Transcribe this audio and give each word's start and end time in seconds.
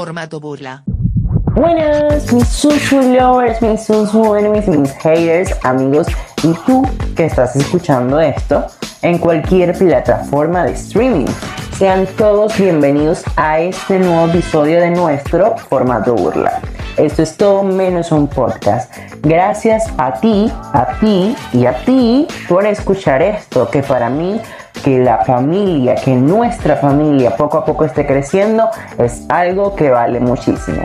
Formato 0.00 0.40
burla. 0.40 0.82
Buenas, 1.54 2.32
mis 2.32 2.48
susu 2.48 3.02
lovers, 3.02 3.60
mis 3.60 3.84
susu 3.84 4.34
enemies, 4.34 4.66
mis 4.66 4.92
haters, 4.92 5.54
amigos 5.62 6.06
y 6.42 6.54
tú 6.64 6.88
que 7.14 7.26
estás 7.26 7.54
escuchando 7.54 8.18
esto 8.18 8.64
en 9.02 9.18
cualquier 9.18 9.76
plataforma 9.76 10.64
de 10.64 10.72
streaming. 10.72 11.26
Sean 11.76 12.06
todos 12.16 12.56
bienvenidos 12.56 13.22
a 13.36 13.60
este 13.60 13.98
nuevo 13.98 14.28
episodio 14.28 14.80
de 14.80 14.90
nuestro 14.92 15.58
formato 15.68 16.14
burla. 16.14 16.62
Esto 16.96 17.22
es 17.22 17.36
todo 17.36 17.62
menos 17.62 18.10
un 18.10 18.26
podcast. 18.26 18.90
Gracias 19.20 19.84
a 19.98 20.18
ti, 20.18 20.50
a 20.72 20.98
ti 20.98 21.36
y 21.52 21.66
a 21.66 21.76
ti 21.84 22.26
por 22.48 22.64
escuchar 22.64 23.20
esto, 23.20 23.68
que 23.70 23.82
para 23.82 24.08
mí 24.08 24.40
que 24.82 24.98
la 24.98 25.24
familia, 25.24 25.94
que 25.94 26.14
nuestra 26.14 26.76
familia 26.76 27.36
poco 27.36 27.58
a 27.58 27.64
poco 27.64 27.84
esté 27.84 28.06
creciendo, 28.06 28.68
es 28.98 29.24
algo 29.28 29.74
que 29.74 29.90
vale 29.90 30.20
muchísimo. 30.20 30.82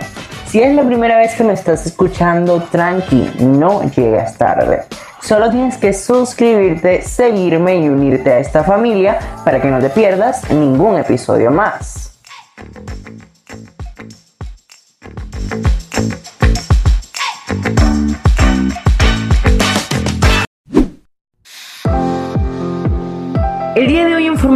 Si 0.48 0.62
es 0.62 0.74
la 0.76 0.84
primera 0.84 1.18
vez 1.18 1.36
que 1.36 1.44
me 1.44 1.54
estás 1.54 1.86
escuchando, 1.86 2.62
tranqui, 2.72 3.30
no 3.40 3.84
llegas 3.90 4.38
tarde. 4.38 4.84
Solo 5.22 5.50
tienes 5.50 5.78
que 5.78 5.92
suscribirte, 5.92 7.02
seguirme 7.02 7.78
y 7.78 7.90
unirte 7.90 8.32
a 8.32 8.40
esta 8.40 8.64
familia 8.64 9.18
para 9.44 9.60
que 9.60 9.70
no 9.70 9.80
te 9.80 9.90
pierdas 9.90 10.50
ningún 10.52 10.98
episodio 10.98 11.50
más. 11.50 12.20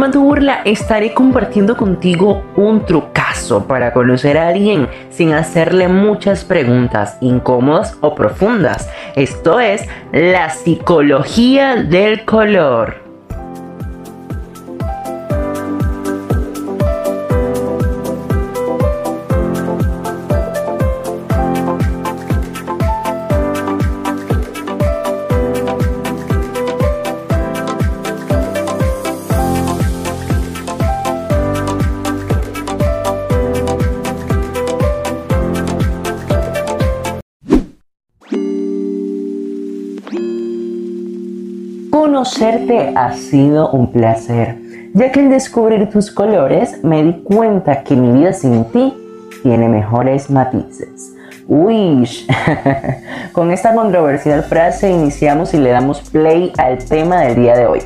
Formato 0.00 0.20
burla 0.20 0.62
estaré 0.64 1.12
compartiendo 1.12 1.76
contigo 1.76 2.42
un 2.56 2.86
trucazo 2.86 3.66
para 3.66 3.92
conocer 3.92 4.38
a 4.38 4.48
alguien 4.48 4.88
sin 5.10 5.34
hacerle 5.34 5.88
muchas 5.88 6.42
preguntas 6.42 7.18
incómodas 7.20 7.98
o 8.00 8.14
profundas. 8.14 8.88
Esto 9.14 9.60
es 9.60 9.86
la 10.10 10.48
psicología 10.48 11.76
del 11.76 12.24
color. 12.24 13.09
Conocerte 42.40 42.92
ha 42.96 43.12
sido 43.12 43.70
un 43.70 43.92
placer, 43.92 44.56
ya 44.94 45.12
que 45.12 45.20
al 45.20 45.28
descubrir 45.28 45.90
tus 45.90 46.10
colores 46.10 46.82
me 46.82 47.02
di 47.02 47.12
cuenta 47.22 47.82
que 47.82 47.94
mi 47.94 48.18
vida 48.18 48.32
sin 48.32 48.64
ti 48.64 48.94
tiene 49.42 49.68
mejores 49.68 50.30
matices. 50.30 51.14
Uy, 51.46 52.08
con 53.32 53.50
esta 53.50 53.74
controversial 53.74 54.42
frase 54.42 54.90
iniciamos 54.90 55.52
y 55.52 55.58
le 55.58 55.68
damos 55.68 56.00
play 56.08 56.50
al 56.56 56.78
tema 56.78 57.20
del 57.20 57.34
día 57.34 57.54
de 57.58 57.66
hoy, 57.66 57.82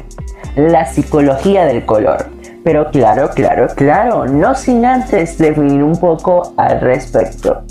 la 0.54 0.86
psicología 0.86 1.64
del 1.64 1.84
color. 1.84 2.26
Pero 2.62 2.92
claro, 2.92 3.30
claro, 3.34 3.66
claro, 3.74 4.26
no 4.26 4.54
sin 4.54 4.84
antes 4.84 5.36
definir 5.36 5.82
un 5.82 5.96
poco 5.96 6.52
al 6.56 6.80
respecto. 6.80 7.64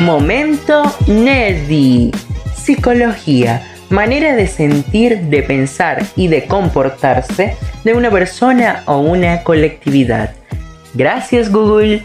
Momento 0.00 0.84
Nerdy. 1.08 2.12
Psicología. 2.54 3.66
Manera 3.90 4.36
de 4.36 4.46
sentir, 4.46 5.22
de 5.22 5.42
pensar 5.42 6.04
y 6.14 6.28
de 6.28 6.46
comportarse 6.46 7.56
de 7.82 7.94
una 7.94 8.08
persona 8.08 8.84
o 8.86 8.98
una 8.98 9.42
colectividad. 9.42 10.36
Gracias 10.94 11.50
Google. 11.50 12.04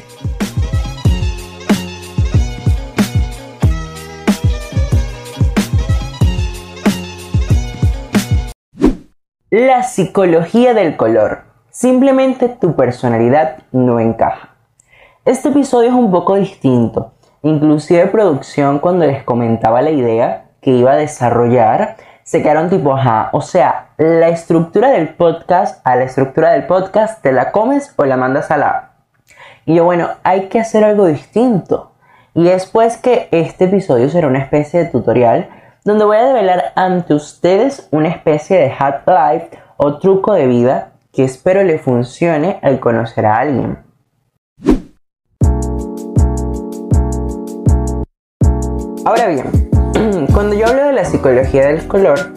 La 9.52 9.84
psicología 9.84 10.74
del 10.74 10.98
color. 10.98 11.44
Simplemente 11.70 12.50
tu 12.50 12.76
personalidad 12.76 13.60
no 13.72 14.00
encaja. 14.00 14.56
Este 15.26 15.50
episodio 15.50 15.90
es 15.90 15.96
un 15.96 16.10
poco 16.10 16.38
distinto 16.38 17.14
Inclusive 17.46 18.08
producción 18.08 18.80
cuando 18.80 19.06
les 19.06 19.22
comentaba 19.24 19.82
la 19.82 19.90
idea 19.90 20.46
que 20.62 20.72
iba 20.72 20.94
a 20.94 20.96
desarrollar, 20.96 21.98
se 22.24 22.42
quedaron 22.42 22.70
tipo, 22.70 22.96
ajá, 22.96 23.30
o 23.34 23.42
sea, 23.42 23.90
la 23.98 24.30
estructura 24.30 24.92
del 24.92 25.10
podcast 25.10 25.86
a 25.86 25.98
la 25.98 26.06
estructura 26.06 26.52
del 26.52 26.66
podcast, 26.68 27.22
¿te 27.22 27.34
la 27.34 27.52
comes 27.52 27.94
o 27.98 28.06
la 28.06 28.16
mandas 28.16 28.50
a 28.50 28.58
la... 28.58 28.92
Y 29.66 29.76
yo, 29.76 29.84
bueno, 29.84 30.08
hay 30.24 30.48
que 30.48 30.62
hacer 30.62 30.86
algo 30.86 31.06
distinto. 31.06 31.92
Y 32.34 32.48
es 32.48 32.66
pues 32.66 32.96
que 32.96 33.28
este 33.32 33.66
episodio 33.66 34.10
será 34.10 34.28
una 34.28 34.40
especie 34.40 34.80
de 34.80 34.90
tutorial 34.90 35.50
donde 35.84 36.06
voy 36.06 36.16
a 36.16 36.26
develar 36.26 36.72
ante 36.76 37.14
ustedes 37.14 37.90
una 37.92 38.08
especie 38.08 38.58
de 38.58 38.70
hack 38.70 39.04
life 39.06 39.50
o 39.76 39.98
truco 39.98 40.34
de 40.34 40.48
vida 40.48 40.94
que 41.12 41.26
espero 41.26 41.62
le 41.64 41.78
funcione 41.78 42.60
al 42.62 42.80
conocer 42.80 43.26
a 43.26 43.38
alguien. 43.40 43.83
Ahora 49.06 49.28
bien, 49.28 50.28
cuando 50.34 50.56
yo 50.56 50.66
hablo 50.66 50.86
de 50.86 50.94
la 50.94 51.04
psicología 51.04 51.68
del 51.68 51.86
color, 51.88 52.32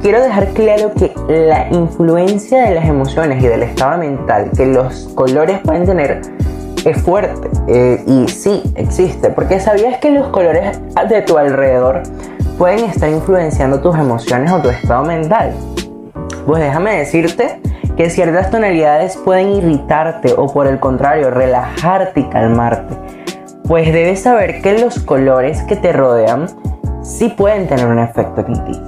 quiero 0.00 0.22
dejar 0.22 0.46
claro 0.50 0.92
que 0.94 1.12
la 1.28 1.68
influencia 1.70 2.62
de 2.62 2.74
las 2.76 2.84
emociones 2.84 3.42
y 3.42 3.48
del 3.48 3.64
estado 3.64 3.98
mental 3.98 4.52
que 4.56 4.64
los 4.66 5.08
colores 5.16 5.58
pueden 5.64 5.86
tener 5.86 6.20
es 6.84 7.02
fuerte 7.02 7.50
eh, 7.66 8.04
y 8.06 8.28
sí 8.28 8.62
existe, 8.76 9.30
porque 9.30 9.58
sabías 9.58 9.98
que 9.98 10.10
los 10.10 10.28
colores 10.28 10.78
de 11.08 11.22
tu 11.22 11.36
alrededor 11.36 12.04
pueden 12.58 12.84
estar 12.84 13.08
influenciando 13.08 13.80
tus 13.80 13.96
emociones 13.98 14.52
o 14.52 14.60
tu 14.60 14.68
estado 14.68 15.04
mental. 15.04 15.52
Pues 16.46 16.62
déjame 16.62 16.96
decirte 16.96 17.60
que 17.96 18.08
ciertas 18.08 18.52
tonalidades 18.52 19.16
pueden 19.16 19.48
irritarte 19.48 20.32
o 20.36 20.46
por 20.46 20.68
el 20.68 20.78
contrario 20.78 21.30
relajarte 21.30 22.20
y 22.20 22.28
calmarte 22.28 22.94
pues 23.66 23.92
debes 23.92 24.20
saber 24.20 24.60
que 24.60 24.78
los 24.78 24.98
colores 24.98 25.62
que 25.62 25.76
te 25.76 25.92
rodean 25.92 26.46
sí 27.02 27.28
pueden 27.30 27.66
tener 27.66 27.86
un 27.86 27.98
efecto 27.98 28.44
en 28.46 28.64
ti. 28.64 28.80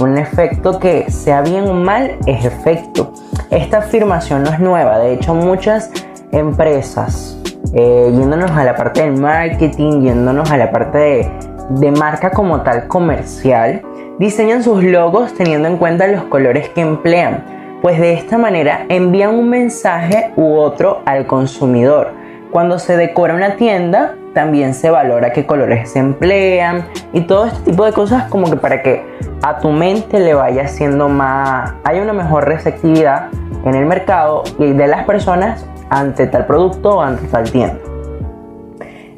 Un 0.00 0.16
efecto 0.16 0.78
que, 0.78 1.10
sea 1.10 1.42
bien 1.42 1.68
o 1.68 1.74
mal, 1.74 2.16
es 2.26 2.44
efecto. 2.44 3.12
Esta 3.50 3.78
afirmación 3.78 4.42
no 4.42 4.50
es 4.50 4.58
nueva, 4.58 4.98
de 4.98 5.12
hecho 5.12 5.34
muchas 5.34 5.90
empresas, 6.32 7.38
eh, 7.74 8.10
yéndonos 8.10 8.50
a 8.52 8.64
la 8.64 8.74
parte 8.74 9.02
del 9.02 9.20
marketing, 9.20 10.00
yéndonos 10.00 10.50
a 10.50 10.56
la 10.56 10.72
parte 10.72 10.98
de, 10.98 11.30
de 11.68 11.90
marca 11.92 12.30
como 12.30 12.62
tal 12.62 12.88
comercial, 12.88 13.82
diseñan 14.18 14.62
sus 14.62 14.82
logos 14.82 15.34
teniendo 15.34 15.68
en 15.68 15.76
cuenta 15.76 16.06
los 16.06 16.24
colores 16.24 16.70
que 16.70 16.80
emplean, 16.80 17.44
pues 17.82 18.00
de 18.00 18.14
esta 18.14 18.38
manera 18.38 18.86
envían 18.88 19.34
un 19.34 19.50
mensaje 19.50 20.32
u 20.36 20.54
otro 20.54 21.02
al 21.04 21.26
consumidor. 21.26 22.12
Cuando 22.50 22.78
se 22.78 22.96
decora 22.96 23.34
una 23.34 23.56
tienda, 23.56 24.14
también 24.34 24.74
se 24.74 24.90
valora 24.90 25.32
qué 25.32 25.46
colores 25.46 25.90
se 25.90 25.98
emplean 25.98 26.86
y 27.12 27.22
todo 27.22 27.46
este 27.46 27.70
tipo 27.70 27.84
de 27.84 27.92
cosas 27.92 28.28
como 28.28 28.48
que 28.50 28.56
para 28.56 28.82
que 28.82 29.04
a 29.42 29.58
tu 29.58 29.70
mente 29.70 30.20
le 30.20 30.34
vaya 30.34 30.68
siendo 30.68 31.08
más, 31.08 31.74
hay 31.84 32.00
una 32.00 32.12
mejor 32.12 32.46
receptividad 32.46 33.28
en 33.64 33.74
el 33.74 33.86
mercado 33.86 34.42
y 34.58 34.72
de 34.72 34.86
las 34.86 35.04
personas 35.04 35.66
ante 35.90 36.26
tal 36.26 36.46
producto 36.46 36.96
o 36.96 37.02
ante 37.02 37.26
tal 37.28 37.50
tienda. 37.50 37.78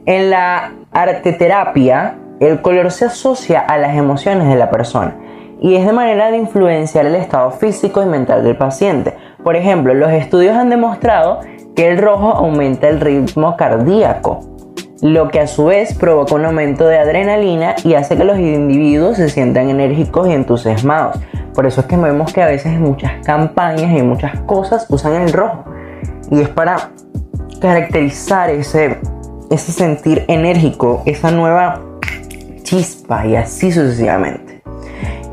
En 0.07 0.31
la 0.31 0.73
arteterapia, 0.93 2.17
el 2.41 2.61
color 2.61 2.91
se 2.91 3.07
asocia 3.07 3.61
a 3.61 3.79
las 3.79 3.97
emociones 3.97 4.49
de 4.49 4.57
la 4.57 4.71
persona 4.71 5.17
y 5.61 5.77
es 5.77 5.87
de 5.87 5.93
manera 5.93 6.31
de 6.31 6.39
influenciar 6.39 7.07
el 7.07 7.15
estado 7.15 7.51
físico 7.53 8.03
y 8.03 8.07
mental 8.07 8.45
del 8.45 8.57
paciente. 8.57 9.15
Por 9.43 9.57
ejemplo, 9.57 9.95
los 9.95 10.11
estudios 10.11 10.57
han 10.57 10.69
demostrado 10.69 11.41
que 11.75 11.89
el 11.89 11.99
rojo 11.99 12.33
aumenta 12.33 12.89
el 12.89 13.01
ritmo 13.01 13.57
cardíaco, 13.57 14.41
lo 15.05 15.29
que 15.29 15.39
a 15.39 15.47
su 15.47 15.67
vez 15.67 15.93
provoca 15.93 16.35
un 16.35 16.47
aumento 16.47 16.87
de 16.87 16.97
adrenalina 16.97 17.77
y 17.85 17.93
hace 17.93 18.17
que 18.17 18.25
los 18.25 18.39
individuos 18.39 19.19
se 19.19 19.29
sientan 19.29 19.69
enérgicos 19.69 20.27
y 20.29 20.33
entusiasmados. 20.33 21.19
Por 21.53 21.67
eso 21.67 21.83
es 21.83 21.87
que 21.89 21.99
vemos 21.99 22.33
que 22.33 22.41
a 22.41 22.47
veces 22.47 22.73
en 22.73 22.81
muchas 22.81 23.13
campañas 23.23 23.93
y 23.95 24.01
muchas 24.01 24.41
cosas 24.41 24.87
usan 24.89 25.21
el 25.21 25.31
rojo. 25.31 25.63
Y 26.31 26.41
es 26.41 26.49
para 26.49 26.89
caracterizar 27.61 28.49
ese, 28.49 28.99
ese 29.51 29.73
sentir 29.73 30.25
enérgico, 30.27 31.03
esa 31.05 31.31
nueva 31.31 31.83
chispa 32.63 33.27
y 33.27 33.37
así 33.37 33.73
sucesivamente. 33.73 34.63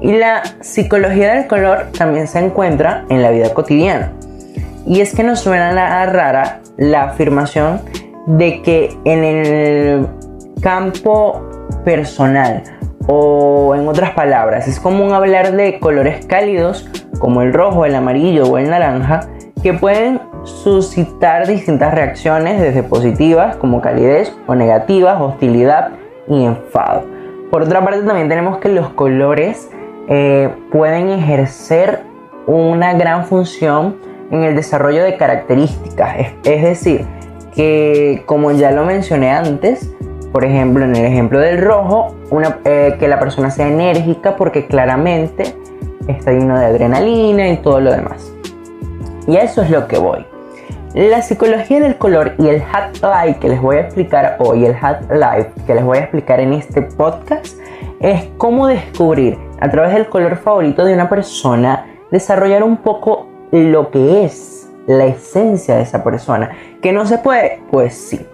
Y 0.01 0.11
la 0.11 0.43
psicología 0.59 1.35
del 1.35 1.47
color 1.47 1.93
también 1.97 2.27
se 2.27 2.39
encuentra 2.39 3.05
en 3.07 3.21
la 3.21 3.31
vida 3.31 3.53
cotidiana. 3.53 4.11
Y 4.85 4.99
es 4.99 5.15
que 5.15 5.23
nos 5.23 5.39
suena 5.39 5.71
nada 5.71 6.05
rara 6.07 6.59
la 6.75 7.03
afirmación 7.03 7.79
de 8.27 8.61
que 8.61 8.95
en 9.05 9.23
el 9.23 10.07
campo 10.61 11.41
personal 11.83 12.63
o 13.07 13.73
en 13.75 13.87
otras 13.87 14.11
palabras 14.11 14.67
es 14.67 14.79
común 14.79 15.13
hablar 15.13 15.53
de 15.53 15.79
colores 15.79 16.25
cálidos 16.25 16.87
como 17.19 17.41
el 17.41 17.53
rojo, 17.53 17.85
el 17.85 17.95
amarillo 17.95 18.43
o 18.43 18.57
el 18.57 18.69
naranja 18.69 19.21
que 19.61 19.73
pueden 19.73 20.19
suscitar 20.43 21.47
distintas 21.47 21.93
reacciones 21.93 22.59
desde 22.59 22.83
positivas 22.83 23.55
como 23.57 23.81
calidez 23.81 24.35
o 24.47 24.55
negativas, 24.55 25.21
hostilidad 25.21 25.91
y 26.27 26.45
enfado. 26.45 27.05
Por 27.51 27.63
otra 27.63 27.83
parte 27.83 28.01
también 28.03 28.29
tenemos 28.29 28.57
que 28.57 28.69
los 28.69 28.89
colores 28.89 29.69
eh, 30.07 30.49
pueden 30.71 31.09
ejercer 31.09 32.01
una 32.47 32.93
gran 32.93 33.25
función 33.25 33.97
en 34.31 34.43
el 34.43 34.55
desarrollo 34.55 35.03
de 35.03 35.17
características, 35.17 36.15
es, 36.43 36.61
decir, 36.61 37.05
que 37.61 38.23
como 38.25 38.51
ya 38.51 38.71
lo 38.71 38.85
mencioné 38.85 39.29
antes, 39.29 39.87
por 40.31 40.43
ejemplo 40.43 40.83
en 40.83 40.95
el 40.95 41.05
ejemplo 41.05 41.39
del 41.39 41.61
rojo, 41.61 42.15
eh, 42.65 42.95
que 42.99 43.07
la 43.07 43.19
persona 43.19 43.51
sea 43.51 43.67
enérgica 43.67 44.35
porque 44.35 44.65
claramente 44.65 45.55
está 46.07 46.31
lleno 46.31 46.57
de 46.57 46.65
adrenalina 46.65 47.49
y 47.49 47.57
todo 47.57 47.79
lo 47.79 47.91
demás. 47.91 48.33
Y 49.27 49.35
a 49.35 49.43
eso 49.43 49.61
es 49.61 49.69
lo 49.69 49.87
que 49.87 49.99
voy. 49.99 50.25
La 50.95 51.21
psicología 51.21 51.79
del 51.79 51.97
color 51.97 52.33
y 52.39 52.47
el 52.47 52.63
hat 52.63 52.95
life 52.95 53.39
que 53.39 53.49
les 53.49 53.61
voy 53.61 53.75
a 53.75 53.81
explicar 53.81 54.37
hoy, 54.39 54.65
el 54.65 54.75
hat 54.81 55.03
life 55.11 55.51
que 55.67 55.75
les 55.75 55.83
voy 55.83 55.99
a 55.99 56.01
explicar 56.01 56.39
en 56.39 56.53
este 56.53 56.81
podcast, 56.81 57.59
es 57.99 58.27
cómo 58.37 58.65
descubrir 58.65 59.37
a 59.59 59.69
través 59.69 59.93
del 59.93 60.07
color 60.07 60.37
favorito 60.37 60.83
de 60.83 60.95
una 60.95 61.07
persona, 61.09 61.85
desarrollar 62.09 62.63
un 62.63 62.77
poco 62.77 63.27
lo 63.51 63.91
que 63.91 64.25
es 64.25 64.60
la 64.87 65.05
esencia 65.05 65.75
de 65.75 65.83
esa 65.83 66.03
persona. 66.03 66.51
¿Que 66.81 66.91
no 66.91 67.05
se 67.05 67.17
puede? 67.17 67.61
Pues 67.71 67.93
sí. 67.93 68.25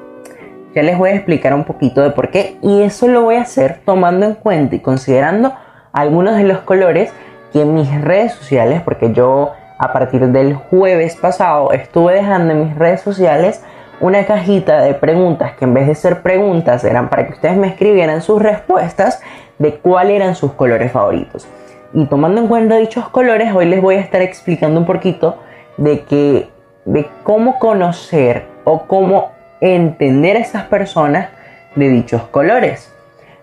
Ya 0.76 0.84
les 0.84 0.98
voy 0.98 1.10
a 1.10 1.16
explicar 1.16 1.54
un 1.54 1.64
poquito 1.64 2.02
de 2.02 2.12
por 2.12 2.30
qué 2.30 2.58
y 2.62 2.84
eso 2.84 3.08
lo 3.08 3.24
voy 3.24 3.36
a 3.36 3.42
hacer 3.42 3.80
tomando 3.84 4.26
en 4.26 4.36
cuenta 4.36 4.76
y 4.76 4.80
considerando 4.80 5.54
algunos 5.92 6.38
de 6.38 6.44
los 6.44 6.60
colores 6.60 7.12
que 7.52 7.62
en 7.62 7.74
mis 7.74 7.90
redes 8.02 8.34
sociales, 8.34 8.82
porque 8.82 9.12
yo 9.14 9.54
a 9.80 9.94
partir 9.94 10.28
del 10.28 10.56
jueves 10.56 11.16
pasado 11.16 11.72
estuve 11.72 12.14
dejando 12.14 12.54
en 12.54 12.68
mis 12.68 12.76
redes 12.76 13.02
sociales 13.02 13.64
una 14.00 14.26
cajita 14.26 14.82
de 14.82 14.94
preguntas 14.94 15.54
que 15.54 15.66
en 15.66 15.74
vez 15.74 15.88
de 15.88 15.96
ser 15.96 16.22
preguntas 16.22 16.84
eran 16.84 17.10
para 17.10 17.26
que 17.26 17.34
ustedes 17.34 17.58
me 17.58 17.68
escribieran 17.68 18.22
sus 18.22 18.40
respuestas 18.42 19.22
de 19.58 19.76
cuáles 19.76 20.18
eran 20.18 20.36
sus 20.36 20.52
colores 20.54 20.92
favoritos. 20.92 21.48
Y 21.94 22.06
tomando 22.06 22.42
en 22.42 22.48
cuenta 22.48 22.76
dichos 22.76 23.10
colores, 23.10 23.52
hoy 23.56 23.66
les 23.66 23.82
voy 23.82 23.96
a 23.96 24.02
estar 24.02 24.22
explicando 24.22 24.80
un 24.80 24.86
poquito 24.86 25.38
de 25.78 26.02
que 26.02 26.50
de 26.86 27.08
cómo 27.24 27.60
conocer 27.60 28.46
o 28.64 28.84
cómo 28.84 29.32
entender 29.62 30.38
a 30.38 30.40
esas 30.40 30.64
personas 30.66 31.30
de 31.76 31.90
dichos 31.90 32.24
colores. 32.24 32.92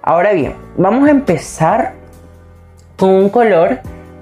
Ahora 0.02 0.32
bien, 0.32 0.54
vamos 0.76 1.08
a 1.08 1.10
empezar 1.10 1.92
con 2.96 3.10
un 3.10 3.28
color 3.28 3.80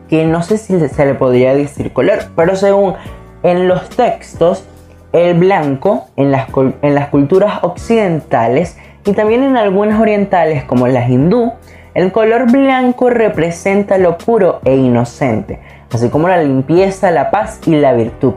que 0.09 0.27
no 0.27 0.43
sé 0.43 0.59
si 0.59 0.79
se 0.89 1.07
le 1.07 1.15
podría 1.15 1.55
decir 1.55 1.93
color, 1.93 2.19
pero 2.37 2.57
según 2.57 2.95
en 3.43 3.69
los 3.69 3.89
textos, 3.91 4.65
el 5.13 5.35
blanco 5.35 6.07
en 6.17 6.31
las, 6.31 6.49
en 6.83 6.95
las 6.95 7.09
culturas 7.09 7.61
occidentales 7.63 8.79
y 9.05 9.13
también 9.13 9.43
en 9.43 9.57
algunas 9.57 10.01
orientales 10.01 10.65
como 10.65 10.87
las 10.89 11.09
hindú, 11.09 11.53
el 11.95 12.13
color 12.13 12.51
blanco 12.51 13.11
representa 13.11 13.99
lo 13.99 14.17
puro 14.17 14.61
e 14.65 14.77
inocente, 14.77 15.61
así 15.95 16.09
como 16.09 16.29
la 16.29 16.43
limpieza, 16.43 17.11
la 17.11 17.31
paz 17.31 17.61
y 17.67 17.77
la 17.77 17.93
virtud. 17.93 18.35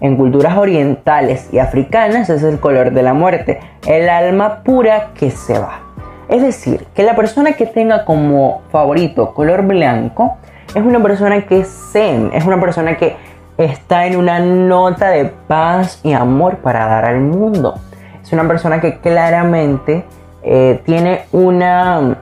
En 0.00 0.16
culturas 0.16 0.56
orientales 0.56 1.48
y 1.52 1.58
africanas 1.58 2.30
es 2.30 2.42
el 2.42 2.60
color 2.60 2.92
de 2.92 3.02
la 3.02 3.14
muerte, 3.14 3.60
el 3.86 4.08
alma 4.08 4.62
pura 4.62 5.10
que 5.14 5.30
se 5.30 5.58
va. 5.58 5.80
Es 6.28 6.42
decir, 6.42 6.86
que 6.94 7.02
la 7.02 7.16
persona 7.16 7.52
que 7.52 7.66
tenga 7.66 8.04
como 8.04 8.62
favorito 8.70 9.34
color 9.34 9.62
blanco 9.62 10.36
es 10.74 10.82
una 10.82 11.02
persona 11.02 11.46
que 11.46 11.60
es 11.60 11.68
zen, 11.92 12.30
es 12.34 12.44
una 12.44 12.60
persona 12.60 12.96
que 12.96 13.16
está 13.56 14.06
en 14.06 14.16
una 14.16 14.38
nota 14.38 15.10
de 15.10 15.24
paz 15.24 16.00
y 16.04 16.12
amor 16.12 16.58
para 16.58 16.86
dar 16.86 17.06
al 17.06 17.20
mundo. 17.20 17.74
Es 18.22 18.32
una 18.32 18.46
persona 18.46 18.80
que 18.80 18.98
claramente 18.98 20.04
eh, 20.42 20.80
tiene, 20.84 21.22
una, 21.32 22.18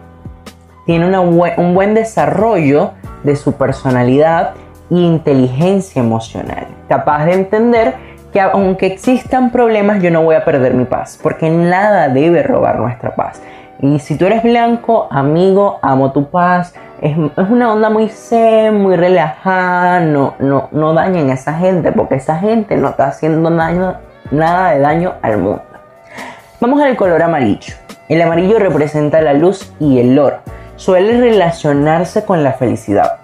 tiene 0.87 1.19
un 1.19 1.75
buen 1.75 1.95
desarrollo 1.95 2.93
de 3.23 3.37
su 3.37 3.53
personalidad 3.53 4.55
inteligencia 4.91 6.01
emocional. 6.01 6.67
Capaz 6.89 7.27
de 7.27 7.33
entender 7.33 7.95
que 8.33 8.41
aunque 8.41 8.87
existan 8.87 9.51
problemas 9.51 10.03
yo 10.03 10.11
no 10.11 10.23
voy 10.23 10.35
a 10.37 10.45
perder 10.45 10.75
mi 10.75 10.85
paz, 10.85 11.19
porque 11.23 11.51
nada 11.51 12.09
debe 12.09 12.43
robar 12.43 12.79
nuestra 12.79 13.15
paz. 13.15 13.41
Y 13.81 13.99
si 13.99 14.17
tú 14.17 14.27
eres 14.27 14.43
blanco, 14.43 15.07
amigo, 15.11 15.79
amo 15.83 16.13
tu 16.13 16.31
paz, 16.31 16.75
es, 17.01 17.17
una 17.17 17.73
onda 17.73 17.91
muy 17.91 18.09
zen, 18.09 18.81
muy 18.81 18.97
relajada, 18.97 20.01
no, 20.01 20.35
no, 20.39 20.69
no 20.73 20.95
dañen 20.95 21.31
a 21.31 21.35
esa 21.35 21.55
gente 21.55 21.93
porque 21.93 22.15
esa 22.15 22.39
gente 22.39 22.77
no 22.77 22.91
está 22.91 23.09
haciendo 23.09 23.51
nada 23.51 24.71
de 24.71 24.79
daño 24.81 25.15
al 25.21 25.39
mundo. 25.39 25.63
Vamos 26.59 26.81
al 26.81 26.97
color 26.97 27.23
amarillo. 27.23 27.75
El 28.09 28.23
amarillo 28.23 28.59
representa 28.59 29.21
la 29.21 29.35
luz 29.35 29.75
y 29.79 29.99
el 29.99 30.19
oro. 30.19 30.39
Suele 30.77 31.21
relacionarse 31.21 32.25
con 32.25 32.43
la 32.43 32.53
felicidad, 32.53 33.19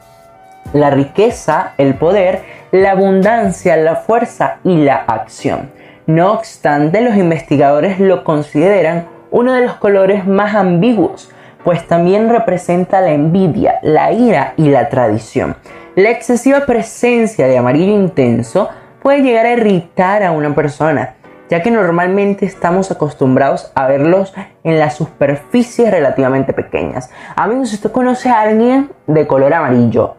la 0.72 0.90
riqueza, 0.90 1.74
el 1.78 1.94
poder, 1.94 2.42
la 2.70 2.92
abundancia, 2.92 3.76
la 3.76 3.96
fuerza 3.96 4.58
y 4.64 4.76
la 4.76 4.96
acción. 4.96 5.70
No 6.06 6.32
obstante, 6.32 7.00
los 7.00 7.16
investigadores 7.16 8.00
lo 8.00 8.24
consideran 8.24 9.06
uno 9.30 9.52
de 9.52 9.62
los 9.62 9.74
colores 9.74 10.26
más 10.26 10.54
ambiguos 10.54 11.30
pues 11.64 11.86
también 11.86 12.28
representa 12.28 13.00
la 13.00 13.12
envidia, 13.12 13.78
la 13.82 14.12
ira 14.12 14.54
y 14.56 14.68
la 14.68 14.88
tradición. 14.88 15.56
La 15.94 16.10
excesiva 16.10 16.66
presencia 16.66 17.46
de 17.46 17.58
amarillo 17.58 17.92
intenso 17.92 18.70
puede 19.02 19.22
llegar 19.22 19.46
a 19.46 19.52
irritar 19.52 20.22
a 20.22 20.32
una 20.32 20.54
persona, 20.54 21.14
ya 21.50 21.62
que 21.62 21.70
normalmente 21.70 22.46
estamos 22.46 22.90
acostumbrados 22.90 23.70
a 23.74 23.86
verlos 23.86 24.32
en 24.64 24.78
las 24.78 24.96
superficies 24.96 25.90
relativamente 25.90 26.52
pequeñas. 26.52 27.10
Amigos, 27.36 27.70
si 27.70 27.76
usted 27.76 27.92
conoce 27.92 28.30
a 28.30 28.40
alguien 28.40 28.90
de 29.06 29.26
color 29.26 29.52
amarillo, 29.52 30.16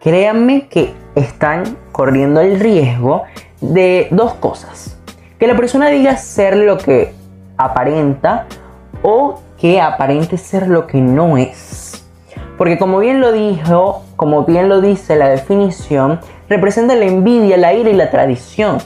créanme 0.00 0.68
que 0.68 0.94
están 1.14 1.76
corriendo 1.92 2.40
el 2.40 2.58
riesgo 2.58 3.22
de 3.60 4.08
dos 4.10 4.34
cosas. 4.34 4.98
Que 5.38 5.46
la 5.46 5.56
persona 5.56 5.88
diga 5.88 6.16
ser 6.16 6.56
lo 6.56 6.78
que 6.78 7.12
aparenta 7.56 8.46
o 9.02 9.40
que 9.58 9.80
aparente 9.80 10.36
ser 10.38 10.68
lo 10.68 10.86
que 10.86 11.00
no 11.00 11.36
es. 11.36 12.04
Porque 12.56 12.78
como 12.78 12.98
bien 12.98 13.20
lo 13.20 13.32
dijo, 13.32 14.02
como 14.16 14.44
bien 14.44 14.68
lo 14.68 14.80
dice 14.80 15.16
la 15.16 15.28
definición, 15.28 16.20
representa 16.48 16.94
la 16.94 17.06
envidia, 17.06 17.56
la 17.56 17.72
ira 17.72 17.90
y 17.90 17.94
la 17.94 18.10
tradición. 18.10 18.78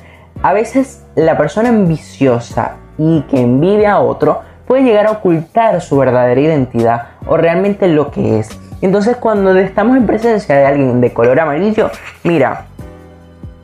A 0.42 0.52
veces 0.52 1.04
la 1.16 1.36
persona 1.36 1.70
ambiciosa 1.70 2.76
y 2.98 3.22
que 3.22 3.40
envidia 3.40 3.94
a 3.94 4.00
otro 4.00 4.42
puede 4.66 4.84
llegar 4.84 5.06
a 5.06 5.12
ocultar 5.12 5.80
su 5.80 5.96
verdadera 5.96 6.40
identidad 6.40 7.08
o 7.26 7.36
realmente 7.36 7.88
lo 7.88 8.10
que 8.10 8.40
es. 8.40 8.48
Entonces 8.84 9.16
cuando 9.16 9.56
estamos 9.56 9.96
en 9.96 10.04
presencia 10.04 10.54
de 10.54 10.66
alguien 10.66 11.00
de 11.00 11.10
color 11.10 11.40
amarillo, 11.40 11.90
mira, 12.22 12.66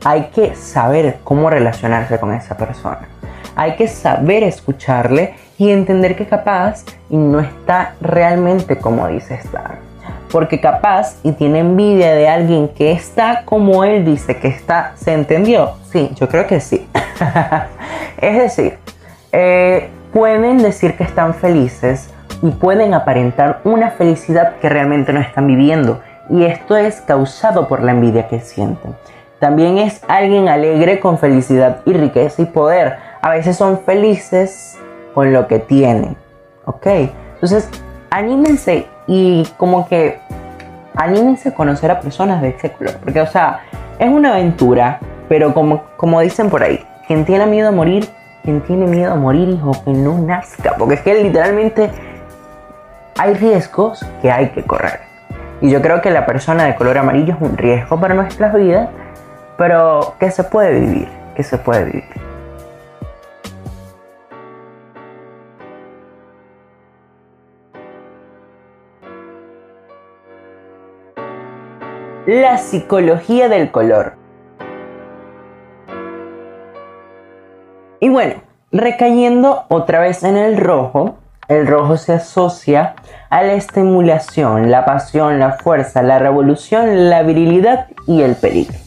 hay 0.03 0.31
que 0.33 0.55
saber 0.55 1.19
cómo 1.23 1.47
relacionarse 1.47 2.19
con 2.19 2.33
esa 2.33 2.57
persona. 2.57 3.07
Hay 3.55 3.75
que 3.75 3.87
saber 3.87 4.41
escucharle 4.41 5.35
y 5.59 5.69
entender 5.69 6.15
que 6.15 6.25
capaz 6.25 6.85
y 7.07 7.17
no 7.17 7.39
está 7.39 7.93
realmente 8.01 8.79
como 8.79 9.07
dice 9.09 9.35
estar. 9.35 9.77
Porque 10.31 10.59
capaz 10.59 11.17
y 11.21 11.33
tiene 11.33 11.59
envidia 11.59 12.15
de 12.15 12.27
alguien 12.27 12.69
que 12.69 12.91
está 12.91 13.43
como 13.45 13.83
él 13.83 14.03
dice 14.03 14.37
que 14.37 14.47
está. 14.47 14.93
¿Se 14.95 15.13
entendió? 15.13 15.73
Sí, 15.91 16.09
yo 16.15 16.27
creo 16.29 16.47
que 16.47 16.59
sí. 16.59 16.89
es 18.17 18.37
decir, 18.39 18.79
eh, 19.31 19.87
pueden 20.11 20.63
decir 20.63 20.97
que 20.97 21.03
están 21.03 21.35
felices 21.35 22.09
y 22.41 22.51
pueden 22.51 22.93
aparentar 22.93 23.61
una 23.63 23.91
felicidad 23.91 24.55
que 24.59 24.69
realmente 24.69 25.13
no 25.13 25.19
están 25.19 25.47
viviendo. 25.47 26.01
Y 26.29 26.45
esto 26.45 26.77
es 26.77 27.01
causado 27.01 27.67
por 27.67 27.83
la 27.83 27.91
envidia 27.91 28.27
que 28.27 28.39
sienten. 28.39 28.95
También 29.39 29.77
es 29.77 30.01
alguien 30.07 30.49
alegre 30.49 30.99
con 30.99 31.17
felicidad 31.17 31.81
y 31.85 31.93
riqueza 31.93 32.41
y 32.41 32.45
poder. 32.45 32.97
A 33.21 33.31
veces 33.31 33.57
son 33.57 33.79
felices 33.79 34.77
con 35.13 35.33
lo 35.33 35.47
que 35.47 35.59
tienen. 35.59 36.15
¿Ok? 36.65 36.87
Entonces, 37.33 37.69
anímense 38.11 38.87
y 39.07 39.47
como 39.57 39.87
que 39.87 40.19
anímense 40.95 41.49
a 41.49 41.53
conocer 41.53 41.91
a 41.91 41.99
personas 41.99 42.41
de 42.41 42.49
ese 42.49 42.71
color. 42.71 42.93
Porque, 43.03 43.21
o 43.21 43.27
sea, 43.27 43.61
es 43.99 44.09
una 44.09 44.33
aventura, 44.33 44.99
pero 45.27 45.53
como, 45.53 45.83
como 45.97 46.21
dicen 46.21 46.49
por 46.49 46.63
ahí, 46.63 46.85
quien 47.07 47.25
tiene 47.25 47.45
miedo 47.45 47.69
a 47.69 47.71
morir, 47.71 48.07
quien 48.43 48.61
tiene 48.61 48.85
miedo 48.85 49.11
a 49.11 49.15
morir, 49.15 49.49
hijo, 49.49 49.71
que 49.83 49.91
no 49.91 50.17
nazca. 50.19 50.75
Porque 50.77 50.95
es 50.95 51.01
que 51.01 51.23
literalmente 51.23 51.89
hay 53.17 53.33
riesgos 53.33 54.05
que 54.21 54.31
hay 54.31 54.49
que 54.49 54.63
correr. 54.63 54.99
Y 55.61 55.69
yo 55.69 55.81
creo 55.81 56.01
que 56.01 56.09
la 56.09 56.25
persona 56.25 56.65
de 56.65 56.75
color 56.75 56.97
amarillo 56.97 57.35
es 57.35 57.41
un 57.41 57.57
riesgo 57.57 57.99
para 57.99 58.15
nuestras 58.15 58.53
vidas, 58.53 58.89
pero 59.57 60.15
que 60.19 60.31
se 60.31 60.43
puede 60.43 60.79
vivir, 60.79 61.07
que 61.35 61.43
se 61.43 61.57
puede 61.57 61.85
vivir. 61.85 62.03
La 72.25 72.57
psicología 72.57 73.49
del 73.49 73.71
color. 73.71 74.13
Y 77.99 78.09
bueno, 78.09 78.35
recayendo 78.71 79.65
otra 79.67 79.99
vez 79.99 80.23
en 80.23 80.37
el 80.37 80.57
rojo, 80.57 81.17
el 81.51 81.67
rojo 81.67 81.97
se 81.97 82.13
asocia 82.13 82.95
a 83.29 83.43
la 83.43 83.53
estimulación, 83.53 84.71
la 84.71 84.85
pasión, 84.85 85.37
la 85.37 85.51
fuerza, 85.51 86.01
la 86.01 86.17
revolución, 86.17 87.09
la 87.09 87.23
virilidad 87.23 87.87
y 88.07 88.21
el 88.21 88.35
peligro. 88.35 88.77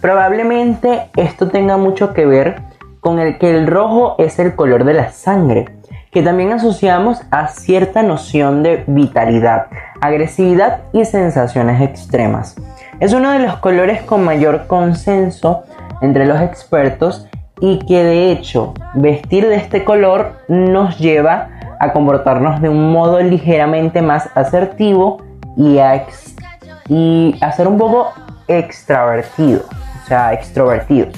Probablemente 0.00 1.10
esto 1.16 1.48
tenga 1.48 1.76
mucho 1.76 2.14
que 2.14 2.24
ver 2.24 2.62
con 3.00 3.18
el 3.18 3.38
que 3.38 3.50
el 3.50 3.66
rojo 3.66 4.14
es 4.18 4.38
el 4.38 4.54
color 4.54 4.84
de 4.84 4.94
la 4.94 5.10
sangre, 5.10 5.64
que 6.12 6.22
también 6.22 6.52
asociamos 6.52 7.22
a 7.32 7.48
cierta 7.48 8.04
noción 8.04 8.62
de 8.62 8.84
vitalidad, 8.86 9.66
agresividad 10.00 10.82
y 10.92 11.04
sensaciones 11.06 11.82
extremas. 11.82 12.54
Es 13.00 13.14
uno 13.14 13.32
de 13.32 13.40
los 13.40 13.56
colores 13.56 14.00
con 14.02 14.24
mayor 14.24 14.68
consenso 14.68 15.64
entre 16.00 16.24
los 16.24 16.40
expertos 16.40 17.26
y 17.60 17.80
que 17.80 18.04
de 18.04 18.30
hecho 18.30 18.74
vestir 18.94 19.48
de 19.48 19.56
este 19.56 19.82
color 19.82 20.34
nos 20.46 20.98
lleva 20.98 21.55
a 21.80 21.92
comportarnos 21.92 22.60
de 22.60 22.68
un 22.68 22.92
modo 22.92 23.20
ligeramente 23.20 24.02
más 24.02 24.28
asertivo 24.34 25.22
y 25.56 25.78
a, 25.78 26.04
y 26.88 27.38
ser 27.56 27.68
un 27.68 27.78
poco 27.78 28.12
extravertido, 28.48 29.62
o 30.02 30.06
sea, 30.06 30.32
extrovertido. 30.32 31.08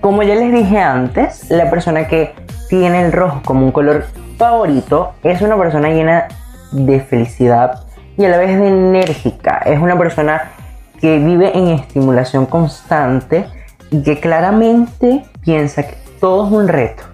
Como 0.00 0.22
ya 0.22 0.34
les 0.34 0.52
dije 0.52 0.78
antes, 0.78 1.50
la 1.50 1.68
persona 1.68 2.06
que 2.08 2.34
tiene 2.68 3.02
el 3.02 3.12
rojo 3.12 3.42
como 3.44 3.66
un 3.66 3.72
color 3.72 4.06
favorito 4.38 5.12
es 5.22 5.42
una 5.42 5.56
persona 5.56 5.90
llena 5.90 6.28
de 6.72 7.00
felicidad 7.00 7.84
y 8.16 8.24
a 8.24 8.28
la 8.28 8.38
vez 8.38 8.58
de 8.58 8.68
enérgica. 8.68 9.58
Es 9.66 9.78
una 9.78 9.98
persona 9.98 10.52
que 11.00 11.18
vive 11.18 11.56
en 11.56 11.68
estimulación 11.68 12.46
constante 12.46 13.46
y 13.90 14.02
que 14.02 14.20
claramente 14.20 15.24
piensa 15.42 15.82
que 15.82 15.96
todo 16.20 16.46
es 16.46 16.52
un 16.52 16.68
reto 16.68 17.09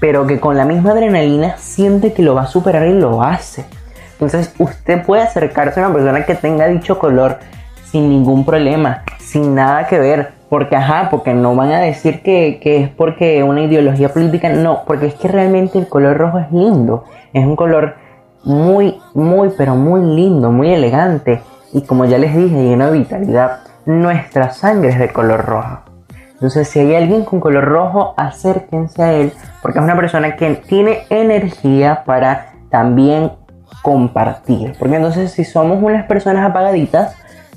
pero 0.00 0.26
que 0.26 0.40
con 0.40 0.56
la 0.56 0.64
misma 0.64 0.92
adrenalina 0.92 1.56
siente 1.56 2.12
que 2.12 2.22
lo 2.22 2.34
va 2.34 2.42
a 2.42 2.46
superar 2.46 2.86
y 2.86 2.94
lo 2.94 3.22
hace. 3.22 3.64
Entonces 4.12 4.52
usted 4.58 5.04
puede 5.04 5.22
acercarse 5.22 5.80
a 5.80 5.86
una 5.86 5.94
persona 5.94 6.24
que 6.24 6.34
tenga 6.34 6.66
dicho 6.66 6.98
color 6.98 7.38
sin 7.90 8.08
ningún 8.08 8.44
problema, 8.44 9.02
sin 9.18 9.54
nada 9.54 9.86
que 9.86 9.98
ver, 9.98 10.32
porque 10.48 10.76
ajá, 10.76 11.08
porque 11.10 11.34
no 11.34 11.54
van 11.54 11.72
a 11.72 11.80
decir 11.80 12.22
que, 12.22 12.58
que 12.60 12.82
es 12.82 12.88
porque 12.88 13.42
una 13.42 13.62
ideología 13.62 14.08
política, 14.12 14.48
no, 14.48 14.84
porque 14.86 15.06
es 15.06 15.14
que 15.14 15.28
realmente 15.28 15.78
el 15.78 15.88
color 15.88 16.16
rojo 16.16 16.38
es 16.38 16.50
lindo, 16.50 17.04
es 17.32 17.44
un 17.44 17.56
color 17.56 17.94
muy, 18.44 18.98
muy, 19.14 19.50
pero 19.56 19.74
muy 19.74 20.00
lindo, 20.16 20.50
muy 20.50 20.72
elegante 20.72 21.40
y 21.72 21.82
como 21.82 22.04
ya 22.04 22.18
les 22.18 22.34
dije, 22.34 22.56
lleno 22.56 22.86
de 22.90 22.98
vitalidad. 22.98 23.60
Nuestra 23.86 24.50
sangre 24.50 24.90
es 24.90 24.98
de 24.98 25.12
color 25.12 25.44
rojo. 25.44 25.87
Entonces, 26.38 26.68
si 26.68 26.78
hay 26.78 26.94
alguien 26.94 27.24
con 27.24 27.40
color 27.40 27.64
rojo, 27.64 28.14
acérquense 28.16 29.02
a 29.02 29.12
él, 29.12 29.32
porque 29.60 29.80
es 29.80 29.84
una 29.84 29.96
persona 29.96 30.36
que 30.36 30.54
tiene 30.54 31.00
energía 31.10 32.04
para 32.06 32.52
también 32.70 33.32
compartir. 33.82 34.76
Porque 34.78 34.96
entonces, 34.96 35.32
si 35.32 35.44
somos 35.44 35.82
unas 35.82 36.06
personas 36.06 36.48
apagaditas 36.48 37.16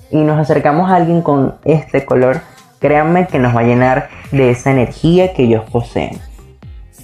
y 0.09 0.17
nos 0.17 0.39
acercamos 0.39 0.89
a 0.89 0.95
alguien 0.95 1.21
con 1.21 1.57
este 1.63 2.05
color, 2.05 2.41
créanme 2.79 3.27
que 3.27 3.38
nos 3.38 3.55
va 3.55 3.59
a 3.59 3.65
llenar 3.65 4.09
de 4.31 4.50
esa 4.50 4.71
energía 4.71 5.31
que 5.33 5.43
ellos 5.43 5.63
poseen. 5.69 6.19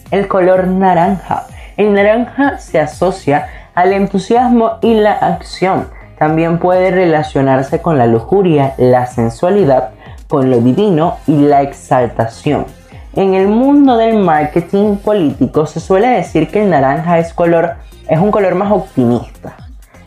El 0.09 0.27
color 0.27 0.65
naranja. 0.65 1.45
El 1.77 1.93
naranja 1.93 2.57
se 2.57 2.79
asocia 2.79 3.49
al 3.75 3.93
entusiasmo 3.93 4.79
y 4.81 4.95
la 4.95 5.11
acción. 5.11 5.89
También 6.17 6.57
puede 6.57 6.89
relacionarse 6.89 7.83
con 7.83 7.99
la 7.99 8.07
lujuria, 8.07 8.73
la 8.79 9.05
sensualidad 9.05 9.91
con 10.27 10.49
lo 10.49 10.59
divino 10.59 11.17
y 11.27 11.37
la 11.37 11.61
exaltación. 11.61 12.65
En 13.13 13.33
el 13.33 13.47
mundo 13.47 13.97
del 13.97 14.17
marketing 14.17 14.97
político 14.97 15.65
se 15.65 15.79
suele 15.79 16.07
decir 16.07 16.49
que 16.49 16.63
el 16.63 16.69
naranja 16.69 17.17
es, 17.19 17.33
color, 17.33 17.75
es 18.07 18.19
un 18.19 18.31
color 18.31 18.55
más 18.55 18.71
optimista. 18.71 19.55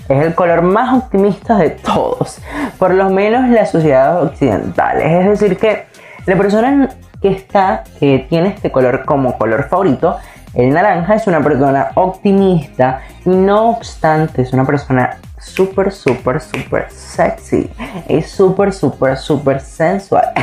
Es 0.08 0.24
el 0.24 0.34
color 0.34 0.62
más 0.62 0.96
optimista 0.96 1.56
de 1.56 1.70
todos, 1.70 2.38
por 2.78 2.94
lo 2.94 3.10
menos 3.10 3.48
las 3.48 3.70
sociedades 3.70 4.30
occidentales. 4.30 5.04
Es 5.04 5.40
decir, 5.40 5.56
que 5.56 5.86
la 6.26 6.36
persona 6.36 6.88
que 7.20 7.28
está, 7.28 7.84
que 7.98 8.26
tiene 8.28 8.48
este 8.48 8.70
color 8.70 9.04
como 9.04 9.38
color 9.38 9.68
favorito, 9.68 10.16
el 10.54 10.70
naranja 10.70 11.14
es 11.14 11.26
una 11.26 11.40
persona 11.40 11.92
optimista 11.94 13.00
y 13.24 13.30
no 13.30 13.70
obstante 13.70 14.42
es 14.42 14.52
una 14.52 14.64
persona 14.64 15.18
súper, 15.40 15.92
súper, 15.92 16.40
súper 16.40 16.90
sexy. 16.90 17.70
Es 18.08 18.30
súper, 18.30 18.72
súper, 18.72 19.16
súper 19.16 19.60
sensual. 19.60 20.32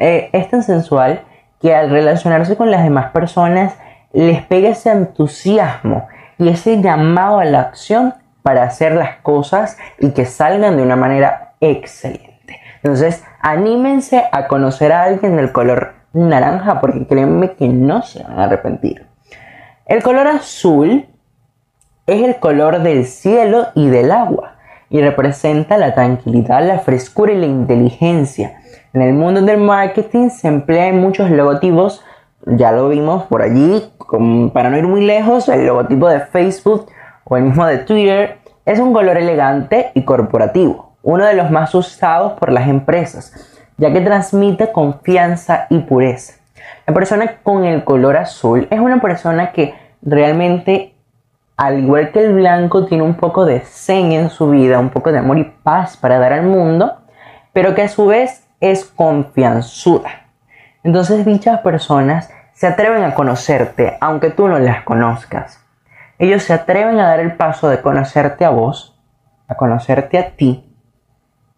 Eh, 0.00 0.30
es 0.32 0.48
tan 0.48 0.62
sensual 0.62 1.22
que 1.60 1.74
al 1.74 1.90
relacionarse 1.90 2.56
con 2.56 2.70
las 2.70 2.84
demás 2.84 3.10
personas 3.10 3.74
les 4.12 4.42
pega 4.42 4.68
ese 4.68 4.92
entusiasmo 4.92 6.06
y 6.38 6.48
ese 6.48 6.80
llamado 6.80 7.40
a 7.40 7.44
la 7.44 7.60
acción 7.60 8.14
para 8.42 8.62
hacer 8.62 8.92
las 8.92 9.16
cosas 9.16 9.76
y 9.98 10.12
que 10.12 10.24
salgan 10.24 10.76
de 10.76 10.82
una 10.82 10.94
manera 10.94 11.54
excelente. 11.60 12.60
Entonces, 12.76 13.24
anímense 13.40 14.24
a 14.30 14.46
conocer 14.46 14.92
a 14.92 15.02
alguien 15.02 15.36
del 15.36 15.52
color 15.52 15.94
naranja 16.12 16.80
porque 16.80 17.06
créanme 17.06 17.52
que 17.52 17.68
no 17.68 18.02
se 18.02 18.22
van 18.22 18.38
a 18.38 18.44
arrepentir. 18.44 19.06
El 19.84 20.02
color 20.02 20.28
azul 20.28 21.06
es 22.08 22.22
el 22.22 22.36
color 22.36 22.82
del 22.82 23.04
cielo 23.04 23.66
y 23.74 23.88
del 23.88 24.10
agua 24.10 24.54
y 24.88 25.02
representa 25.02 25.76
la 25.76 25.94
tranquilidad, 25.94 26.66
la 26.66 26.78
frescura 26.78 27.32
y 27.32 27.38
la 27.38 27.46
inteligencia. 27.46 28.60
En 28.94 29.02
el 29.02 29.12
mundo 29.12 29.42
del 29.42 29.58
marketing 29.58 30.30
se 30.30 30.48
emplean 30.48 30.98
muchos 30.98 31.30
logotipos, 31.30 32.02
ya 32.46 32.72
lo 32.72 32.88
vimos 32.88 33.24
por 33.24 33.42
allí, 33.42 33.92
para 34.54 34.70
no 34.70 34.78
ir 34.78 34.86
muy 34.86 35.04
lejos, 35.04 35.50
el 35.50 35.66
logotipo 35.66 36.08
de 36.08 36.20
Facebook 36.20 36.86
o 37.24 37.36
el 37.36 37.44
mismo 37.44 37.66
de 37.66 37.76
Twitter 37.76 38.38
es 38.64 38.78
un 38.78 38.94
color 38.94 39.18
elegante 39.18 39.90
y 39.92 40.02
corporativo, 40.04 40.94
uno 41.02 41.26
de 41.26 41.34
los 41.34 41.50
más 41.50 41.74
usados 41.74 42.32
por 42.38 42.50
las 42.50 42.68
empresas, 42.68 43.34
ya 43.76 43.92
que 43.92 44.00
transmite 44.00 44.72
confianza 44.72 45.66
y 45.68 45.80
pureza. 45.80 46.36
La 46.86 46.94
persona 46.94 47.36
con 47.42 47.66
el 47.66 47.84
color 47.84 48.16
azul 48.16 48.66
es 48.70 48.80
una 48.80 48.98
persona 49.02 49.52
que 49.52 49.74
realmente 50.00 50.94
al 51.58 51.80
igual 51.80 52.12
que 52.12 52.24
el 52.24 52.34
blanco, 52.34 52.86
tiene 52.86 53.02
un 53.02 53.16
poco 53.16 53.44
de 53.44 53.58
zen 53.58 54.12
en 54.12 54.30
su 54.30 54.48
vida, 54.48 54.78
un 54.78 54.90
poco 54.90 55.10
de 55.10 55.18
amor 55.18 55.38
y 55.38 55.44
paz 55.44 55.96
para 55.96 56.20
dar 56.20 56.32
al 56.32 56.46
mundo, 56.46 56.98
pero 57.52 57.74
que 57.74 57.82
a 57.82 57.88
su 57.88 58.06
vez 58.06 58.48
es 58.60 58.84
confianzuda. 58.84 60.28
Entonces 60.84 61.26
dichas 61.26 61.60
personas 61.60 62.30
se 62.52 62.68
atreven 62.68 63.02
a 63.02 63.12
conocerte, 63.12 63.98
aunque 64.00 64.30
tú 64.30 64.46
no 64.46 64.60
las 64.60 64.84
conozcas. 64.84 65.60
Ellos 66.20 66.44
se 66.44 66.52
atreven 66.52 67.00
a 67.00 67.08
dar 67.08 67.18
el 67.18 67.34
paso 67.34 67.68
de 67.68 67.80
conocerte 67.80 68.44
a 68.44 68.50
vos, 68.50 68.96
a 69.48 69.56
conocerte 69.56 70.16
a 70.16 70.30
ti, 70.36 70.64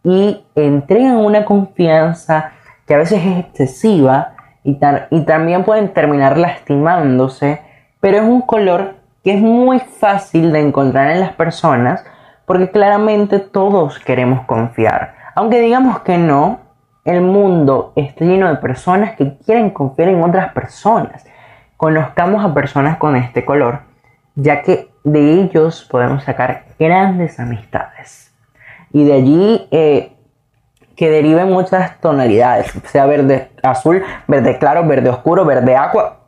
y 0.03 0.47
entregan 0.55 1.17
una 1.17 1.45
confianza 1.45 2.53
que 2.87 2.95
a 2.95 2.99
veces 2.99 3.23
es 3.23 3.39
excesiva 3.39 4.33
y, 4.65 4.79
y 5.11 5.25
también 5.27 5.65
pueden 5.65 5.93
terminar 5.93 6.39
lastimándose, 6.39 7.61
pero 8.01 8.17
es 8.17 8.23
un 8.23 8.41
color 8.41 9.00
que 9.23 9.35
es 9.35 9.41
muy 9.41 9.81
fácil 9.81 10.53
de 10.53 10.61
encontrar 10.61 11.11
en 11.11 11.21
las 11.21 11.33
personas 11.33 12.05
porque 12.47 12.71
claramente 12.71 13.39
todos 13.39 13.99
queremos 13.99 14.45
confiar. 14.47 15.15
Aunque 15.35 15.61
digamos 15.61 16.01
que 16.01 16.19
no, 16.19 16.61
el 17.05 17.21
mundo 17.21 17.93
está 17.97 18.25
lleno 18.25 18.49
de 18.49 18.57
personas 18.57 19.17
que 19.17 19.37
quieren 19.39 19.71
confiar 19.71 20.09
en 20.09 20.23
otras 20.23 20.53
personas. 20.53 21.25
Conozcamos 21.77 22.45
a 22.45 22.53
personas 22.53 22.99
con 22.99 23.17
este 23.17 23.45
color, 23.45 23.81
ya 24.35 24.63
que 24.63 24.91
de 25.05 25.41
ellos 25.41 25.87
podemos 25.91 26.25
sacar 26.25 26.65
grandes 26.79 27.39
amistades. 27.41 28.35
Y 28.93 29.05
de 29.05 29.13
allí 29.13 29.69
eh, 29.71 30.13
que 30.97 31.11
deriven 31.11 31.49
muchas 31.49 31.99
tonalidades, 32.01 32.73
sea 32.85 33.07
verde 33.07 33.51
azul, 33.63 34.03
verde 34.27 34.59
claro, 34.59 34.87
verde 34.87 35.09
oscuro, 35.09 35.45
verde 35.45 35.75
agua, 35.77 36.20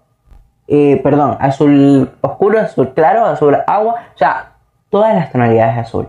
eh, 0.74 0.98
perdón, 1.02 1.36
azul 1.38 2.10
oscuro, 2.22 2.58
azul 2.58 2.94
claro, 2.94 3.26
azul 3.26 3.58
agua, 3.66 3.96
o 4.14 4.18
sea, 4.18 4.52
todas 4.88 5.14
las 5.14 5.30
tonalidades 5.30 5.74
de 5.74 5.80
azul. 5.82 6.08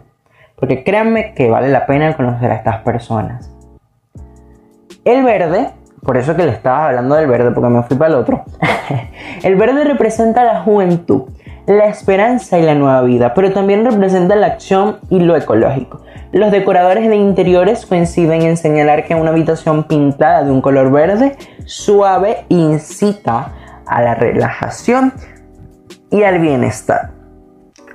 Porque 0.56 0.86
créanme 0.86 1.34
que 1.34 1.50
vale 1.50 1.68
la 1.68 1.86
pena 1.86 2.16
conocer 2.16 2.50
a 2.50 2.56
estas 2.56 2.78
personas. 2.78 3.52
El 5.04 5.26
verde, 5.26 5.72
por 6.02 6.16
eso 6.16 6.38
que 6.38 6.46
le 6.46 6.54
estaba 6.54 6.88
hablando 6.88 7.16
del 7.16 7.28
verde, 7.28 7.52
porque 7.52 7.70
me 7.70 7.84
fui 7.84 7.98
para 7.98 8.12
el 8.14 8.16
otro. 8.16 8.46
el 9.44 9.56
verde 9.56 9.84
representa 9.84 10.46
la 10.46 10.62
juventud, 10.62 11.24
la 11.66 11.88
esperanza 11.88 12.58
y 12.58 12.62
la 12.62 12.74
nueva 12.74 13.02
vida, 13.02 13.34
pero 13.34 13.52
también 13.52 13.84
representa 13.84 14.38
la 14.38 14.48
acción 14.48 15.00
y 15.10 15.20
lo 15.20 15.36
ecológico. 15.36 16.04
Los 16.32 16.52
decoradores 16.52 17.10
de 17.10 17.18
interiores 17.18 17.86
coinciden 17.86 18.44
en 18.44 18.56
señalar 18.56 19.04
que 19.04 19.14
una 19.14 19.32
habitación 19.32 19.84
pintada 19.84 20.42
de 20.46 20.52
un 20.52 20.62
color 20.62 20.90
verde 20.90 21.36
suave 21.66 22.46
incita 22.48 23.52
a 23.86 24.02
la 24.02 24.16
relajación 24.16 25.14
y 26.10 26.24
al 26.24 26.40
bienestar. 26.40 27.12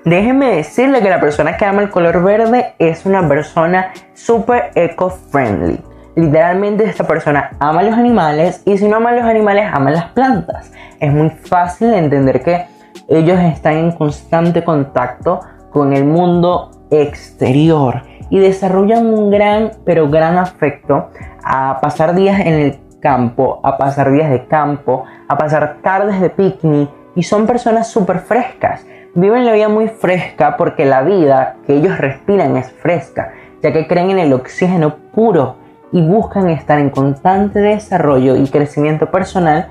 Déjenme 0.05 0.57
decirle 0.57 1.03
que 1.03 1.11
la 1.11 1.21
persona 1.21 1.57
que 1.57 1.65
ama 1.65 1.83
el 1.83 1.91
color 1.91 2.23
verde 2.23 2.75
es 2.79 3.05
una 3.05 3.27
persona 3.29 3.93
súper 4.15 4.71
eco-friendly. 4.75 5.81
Literalmente 6.17 6.85
esta 6.85 7.07
persona 7.07 7.51
ama 7.61 7.83
los 7.83 7.95
animales 7.95 8.63
y 8.65 8.79
si 8.79 8.89
no 8.89 8.97
ama 8.97 9.13
los 9.13 9.25
animales, 9.25 9.71
ama 9.73 9.91
las 9.91 10.07
plantas. 10.07 10.73
Es 10.99 11.13
muy 11.13 11.31
fácil 11.31 11.91
de 11.91 11.99
entender 11.99 12.43
que 12.43 12.67
ellos 13.09 13.39
están 13.41 13.75
en 13.75 13.93
constante 13.93 14.65
contacto 14.65 15.41
con 15.71 15.93
el 15.93 16.05
mundo 16.05 16.71
exterior 16.91 18.03
y 18.31 18.39
desarrollan 18.39 19.07
un 19.07 19.31
gran, 19.31 19.73
pero 19.85 20.09
gran 20.09 20.39
afecto 20.39 21.11
a 21.45 21.79
pasar 21.81 22.15
días 22.15 22.41
en 22.41 22.55
el 22.55 22.79
campo, 23.01 23.61
a 23.63 23.77
pasar 23.77 24.11
días 24.11 24.31
de 24.31 24.47
campo, 24.47 25.05
a 25.29 25.37
pasar 25.37 25.79
tardes 25.83 26.21
de 26.21 26.31
picnic 26.31 26.91
y 27.15 27.23
son 27.23 27.47
personas 27.47 27.89
súper 27.89 28.21
frescas. 28.21 28.87
Viven 29.15 29.45
la 29.45 29.53
vida 29.53 29.69
muy 29.69 29.89
fresca 29.89 30.57
porque 30.57 30.85
la 30.85 31.03
vida 31.03 31.57
que 31.67 31.75
ellos 31.75 31.99
respiran 31.99 32.57
es 32.57 32.71
fresca, 32.71 33.33
ya 33.63 33.73
que 33.73 33.87
creen 33.87 34.11
en 34.11 34.19
el 34.19 34.33
oxígeno 34.33 34.97
puro 35.13 35.57
y 35.91 36.03
buscan 36.03 36.51
estar 36.51 36.79
en 36.79 36.91
constante 36.91 37.61
desarrollo 37.61 38.37
y 38.37 38.47
crecimiento 38.49 39.11
personal 39.11 39.69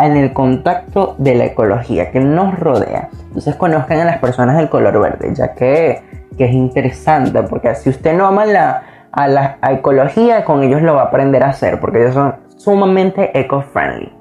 en 0.00 0.16
el 0.16 0.32
contacto 0.32 1.14
de 1.18 1.34
la 1.34 1.44
ecología 1.46 2.10
que 2.10 2.20
nos 2.20 2.58
rodea. 2.58 3.10
Entonces 3.28 3.54
conozcan 3.56 4.00
a 4.00 4.04
las 4.04 4.18
personas 4.18 4.56
del 4.56 4.68
color 4.68 5.00
verde, 5.00 5.34
ya 5.34 5.54
que, 5.54 6.02
es 6.38 6.52
interesante, 6.52 7.42
porque 7.42 7.74
si 7.74 7.90
usted 7.90 8.16
no 8.16 8.26
ama 8.26 8.46
la, 8.46 8.82
a 9.10 9.26
la 9.26 9.58
ecología, 9.70 10.44
con 10.44 10.62
ellos 10.62 10.82
lo 10.82 10.94
va 10.94 11.02
a 11.02 11.04
aprender 11.06 11.42
a 11.42 11.48
hacer, 11.48 11.80
porque 11.80 12.00
ellos 12.00 12.14
son 12.14 12.36
sumamente 12.58 13.30
eco-friendly. 13.38 14.12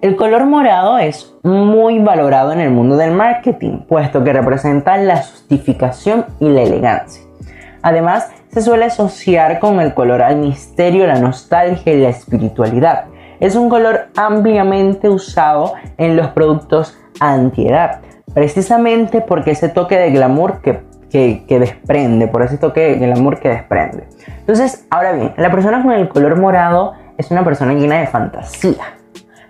El 0.00 0.14
color 0.14 0.46
morado 0.46 0.98
es 0.98 1.34
muy 1.42 1.98
valorado 1.98 2.52
en 2.52 2.60
el 2.60 2.70
mundo 2.70 2.96
del 2.96 3.12
marketing, 3.12 3.80
puesto 3.88 4.22
que 4.22 4.32
representa 4.32 4.96
la 4.96 5.16
justificación 5.16 6.26
y 6.38 6.48
la 6.50 6.62
elegancia. 6.62 7.24
Además, 7.82 8.30
se 8.52 8.62
suele 8.62 8.84
asociar 8.84 9.58
con 9.58 9.80
el 9.80 9.94
color 9.94 10.22
al 10.22 10.36
misterio, 10.36 11.06
la 11.06 11.18
nostalgia 11.18 11.92
y 11.92 12.00
la 12.00 12.10
espiritualidad. 12.10 13.06
Es 13.40 13.56
un 13.56 13.68
color 13.68 14.08
ampliamente 14.16 15.08
usado 15.08 15.74
en 15.96 16.16
los 16.16 16.28
productos 16.28 16.96
antiedad, 17.20 18.00
precisamente 18.34 19.20
porque 19.20 19.52
ese 19.52 19.68
toque 19.68 19.96
de 19.96 20.10
glamour 20.10 20.60
que, 20.60 20.80
que, 21.10 21.44
desprende, 21.48 22.28
por 22.28 22.42
ese 22.42 22.58
toque 22.58 22.80
de 22.80 22.94
glamour 22.94 23.40
que 23.40 23.48
desprende. 23.48 24.08
Entonces, 24.38 24.86
ahora 24.90 25.12
bien, 25.12 25.34
la 25.36 25.50
persona 25.50 25.82
con 25.82 25.92
el 25.92 26.08
color 26.08 26.36
morado 26.38 26.94
es 27.16 27.30
una 27.30 27.44
persona 27.44 27.74
llena 27.74 27.98
de 27.98 28.06
fantasía 28.06 28.98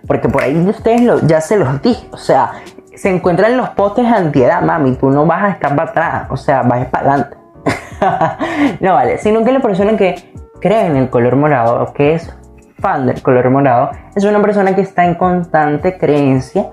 porque 0.07 0.29
por 0.29 0.43
ahí 0.43 0.55
ustedes 0.67 1.01
lo, 1.01 1.19
ya 1.21 1.41
se 1.41 1.57
los 1.57 1.81
dije. 1.81 2.07
O 2.11 2.17
sea, 2.17 2.53
se 2.95 3.09
encuentran 3.09 3.57
los 3.57 3.69
postes 3.69 4.05
antiedad, 4.05 4.61
mami. 4.61 4.95
Tú 4.95 5.09
no 5.09 5.25
vas 5.25 5.43
a 5.43 5.49
estar 5.49 5.75
para 5.75 5.91
atrás. 5.91 6.27
O 6.29 6.37
sea, 6.37 6.63
vas 6.63 6.85
para 6.87 7.13
adelante. 7.13 7.37
no 8.79 8.93
vale. 8.93 9.17
Sino 9.17 9.43
que 9.43 9.51
la 9.51 9.59
persona 9.59 9.97
que 9.97 10.33
cree 10.59 10.85
en 10.85 10.95
el 10.95 11.09
color 11.09 11.35
morado, 11.35 11.93
que 11.93 12.15
es 12.15 12.33
fan 12.79 13.05
del 13.05 13.21
color 13.21 13.49
morado, 13.49 13.91
es 14.15 14.23
una 14.23 14.41
persona 14.41 14.73
que 14.73 14.81
está 14.81 15.05
en 15.05 15.15
constante 15.15 15.97
creencia 15.97 16.69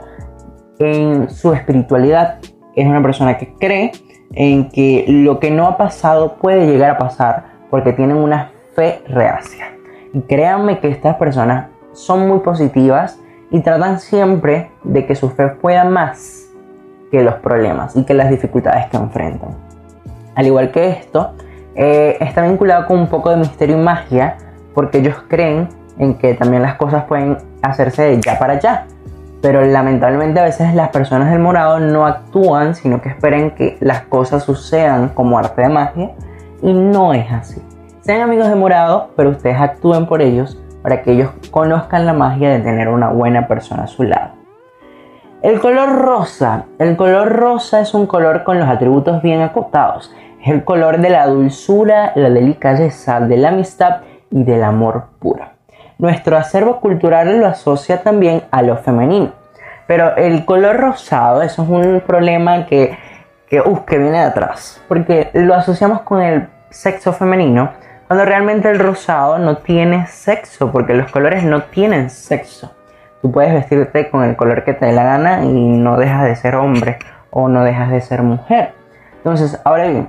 en 0.79 1.29
su 1.29 1.53
espiritualidad. 1.53 2.39
Es 2.75 2.87
una 2.87 3.03
persona 3.03 3.39
que 3.39 3.55
cree 3.55 3.93
en 4.33 4.69
que 4.71 5.05
lo 5.09 5.41
que 5.41 5.51
no 5.51 5.67
ha 5.67 5.77
pasado 5.77 6.35
puede 6.35 6.67
llegar 6.67 6.91
a 6.91 6.99
pasar 6.99 7.45
porque 7.71 7.93
tienen 7.93 8.17
una 8.17 8.51
fe 8.75 9.03
reacia. 9.09 9.73
Y 10.13 10.21
créanme 10.23 10.81
que 10.81 10.89
estas 10.89 11.17
personas 11.17 11.67
son 11.93 12.29
muy 12.29 12.41
positivas 12.41 13.19
y 13.51 13.61
tratan 13.61 14.01
siempre 14.01 14.71
de 14.85 15.07
que 15.07 15.15
su 15.15 15.31
fe 15.31 15.49
pueda 15.49 15.85
más 15.85 16.47
que 17.11 17.23
los 17.23 17.35
problemas 17.37 17.97
y 17.97 18.05
que 18.05 18.15
las 18.15 18.31
dificultades 18.31 18.87
que 18.87 18.97
enfrentan. 18.97 19.51
Al 20.35 20.47
igual 20.47 20.71
que 20.71 20.89
esto, 20.89 21.33
eh, 21.75 22.17
está 22.21 22.43
vinculado 22.43 22.87
con 22.87 22.99
un 22.99 23.07
poco 23.07 23.31
de 23.31 23.37
misterio 23.37 23.79
y 23.79 23.81
magia 23.81 24.37
porque 24.75 24.99
ellos 24.99 25.17
creen 25.29 25.69
en 25.99 26.15
que 26.15 26.35
también 26.35 26.63
las 26.63 26.75
cosas 26.77 27.05
pueden 27.05 27.39
hacerse 27.63 28.03
de 28.03 28.21
ya 28.21 28.39
para 28.39 28.55
allá. 28.55 28.87
Pero 29.47 29.65
lamentablemente 29.65 30.41
a 30.41 30.43
veces 30.43 30.75
las 30.75 30.89
personas 30.89 31.31
del 31.31 31.39
morado 31.39 31.79
no 31.79 32.05
actúan, 32.05 32.75
sino 32.75 33.01
que 33.01 33.11
esperan 33.11 33.53
que 33.53 33.77
las 33.79 34.01
cosas 34.01 34.43
sucedan 34.43 35.11
como 35.11 35.39
arte 35.39 35.63
de 35.63 35.69
magia 35.69 36.11
y 36.63 36.73
no 36.73 37.15
es 37.15 37.31
así. 37.31 37.63
Sean 38.01 38.23
amigos 38.23 38.49
de 38.49 38.57
morado, 38.57 39.11
pero 39.15 39.31
ustedes 39.31 39.61
actúen 39.61 40.07
por 40.07 40.21
ellos 40.21 40.61
para 40.83 41.01
que 41.01 41.13
ellos 41.13 41.31
conozcan 41.53 42.07
la 42.07 42.13
magia 42.13 42.51
de 42.51 42.59
tener 42.59 42.89
una 42.89 43.11
buena 43.11 43.47
persona 43.47 43.85
a 43.85 43.87
su 43.87 44.03
lado. 44.03 44.33
El 45.43 45.61
color 45.61 45.93
rosa. 45.93 46.65
El 46.81 46.97
color 46.97 47.29
rosa 47.29 47.81
es 47.81 47.95
un 47.95 48.09
color 48.09 48.43
con 48.43 48.59
los 48.59 48.69
atributos 48.69 49.23
bien 49.23 49.43
acotados. 49.43 50.13
Es 50.43 50.49
el 50.49 50.65
color 50.65 50.99
de 50.99 51.11
la 51.11 51.25
dulzura, 51.29 52.11
la 52.17 52.31
delicadeza, 52.31 53.21
de 53.21 53.37
la 53.37 53.51
amistad 53.51 53.99
y 54.29 54.43
del 54.43 54.65
amor 54.65 55.05
puro. 55.21 55.45
Nuestro 55.99 56.37
acervo 56.37 56.81
cultural 56.81 57.39
lo 57.39 57.47
asocia 57.47 58.03
también 58.03 58.43
a 58.51 58.63
lo 58.63 58.77
femenino. 58.79 59.36
Pero 59.87 60.17
el 60.17 60.45
color 60.45 60.77
rosado, 60.77 61.43
eso 61.43 61.63
es 61.63 61.69
un 61.69 62.01
problema 62.07 62.67
que, 62.67 62.99
que, 63.49 63.63
que 63.87 63.99
viene 63.99 64.19
de 64.19 64.25
atrás. 64.25 64.83
Porque 64.89 65.31
lo 65.35 65.55
asociamos 65.55 66.03
con 66.03 66.23
el 66.23 66.49
sexo 66.71 67.13
femenino 67.13 67.71
cuando 68.07 68.25
realmente 68.25 68.71
el 68.71 68.79
rosado 68.79 69.39
no 69.39 69.59
tiene 69.59 70.07
sexo, 70.07 70.71
porque 70.71 70.95
los 70.95 71.11
colores 71.11 71.43
no 71.43 71.65
tienen 71.65 72.09
sexo. 72.09 72.73
Tú 73.21 73.33
puedes 73.33 73.53
vestirte 73.53 74.11
con 74.11 74.23
el 74.23 74.37
color 74.37 74.63
que 74.63 74.75
te 74.75 74.87
dé 74.87 74.93
la 74.93 75.03
gana 75.03 75.45
y 75.45 75.49
no 75.51 75.97
dejas 75.97 76.25
de 76.25 76.37
ser 76.37 76.55
hombre 76.55 76.99
o 77.31 77.49
no 77.49 77.65
dejas 77.65 77.91
de 77.91 78.01
ser 78.01 78.23
mujer. 78.23 78.75
Entonces, 79.17 79.61
ahora 79.65 79.89
bien, 79.89 80.09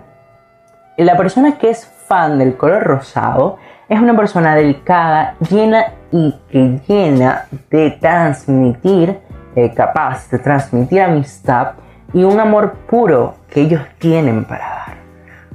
la 0.97 1.17
persona 1.17 1.57
que 1.57 1.71
es 1.71 1.87
fan 2.07 2.37
del 2.37 2.55
color 2.55 2.83
rosado 2.83 3.57
es 3.89 3.99
una 3.99 4.15
persona 4.15 4.55
delicada, 4.55 5.35
llena 5.49 5.85
y 6.11 6.39
que 6.51 6.79
llena 6.87 7.45
de 7.71 7.91
transmitir, 7.99 9.19
eh, 9.58 9.74
capaz 9.74 10.30
de 10.30 10.38
transmitir 10.38 11.02
amistad 11.02 11.72
y 12.13 12.24
un 12.24 12.39
amor 12.39 12.74
puro 12.88 13.34
que 13.50 13.62
ellos 13.62 13.82
tienen 13.98 14.46
para 14.46 14.70
dar. 14.70 14.98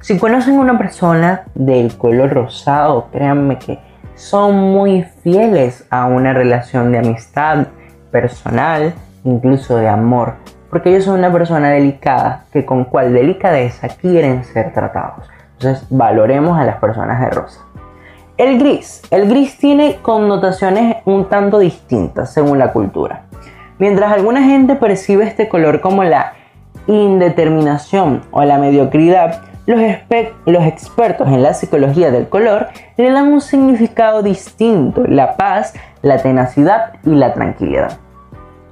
Si 0.00 0.18
conocen 0.18 0.58
una 0.58 0.76
persona 0.76 1.44
del 1.54 1.96
color 1.96 2.30
rosado, 2.30 3.06
créanme 3.12 3.60
que 3.60 3.78
son 4.16 4.56
muy 4.56 5.04
fieles 5.22 5.86
a 5.88 6.06
una 6.06 6.32
relación 6.32 6.90
de 6.90 6.98
amistad 6.98 7.68
personal, 8.10 8.92
incluso 9.22 9.76
de 9.76 9.86
amor, 9.86 10.34
porque 10.68 10.90
ellos 10.90 11.04
son 11.04 11.20
una 11.20 11.32
persona 11.32 11.70
delicada 11.70 12.46
que 12.52 12.66
con 12.66 12.86
cual 12.86 13.12
delicadeza 13.12 13.86
quieren 13.86 14.42
ser 14.42 14.72
tratados. 14.72 15.30
Entonces 15.52 15.86
valoremos 15.90 16.58
a 16.58 16.64
las 16.64 16.78
personas 16.78 17.20
de 17.20 17.30
rosa. 17.30 17.60
El 18.36 18.58
gris. 18.58 19.00
El 19.12 19.28
gris 19.28 19.56
tiene 19.58 19.98
connotaciones 20.02 20.96
un 21.04 21.28
tanto 21.28 21.60
distintas 21.60 22.32
según 22.32 22.58
la 22.58 22.72
cultura. 22.72 23.26
Mientras 23.78 24.12
alguna 24.12 24.42
gente 24.42 24.76
percibe 24.76 25.24
este 25.24 25.48
color 25.48 25.80
como 25.80 26.04
la 26.04 26.34
indeterminación 26.86 28.22
o 28.30 28.42
la 28.44 28.58
mediocridad, 28.58 29.42
los, 29.66 29.80
expertos 30.64 31.28
en 31.28 31.42
la 31.42 31.54
psicología 31.54 32.10
del 32.10 32.28
color 32.28 32.68
le 32.96 33.10
dan 33.10 33.32
un 33.32 33.40
significado 33.40 34.22
distinto, 34.22 35.04
la 35.06 35.36
paz, 35.36 35.74
la 36.02 36.18
tenacidad 36.18 36.94
y 37.04 37.10
la 37.10 37.32
tranquilidad. 37.32 37.98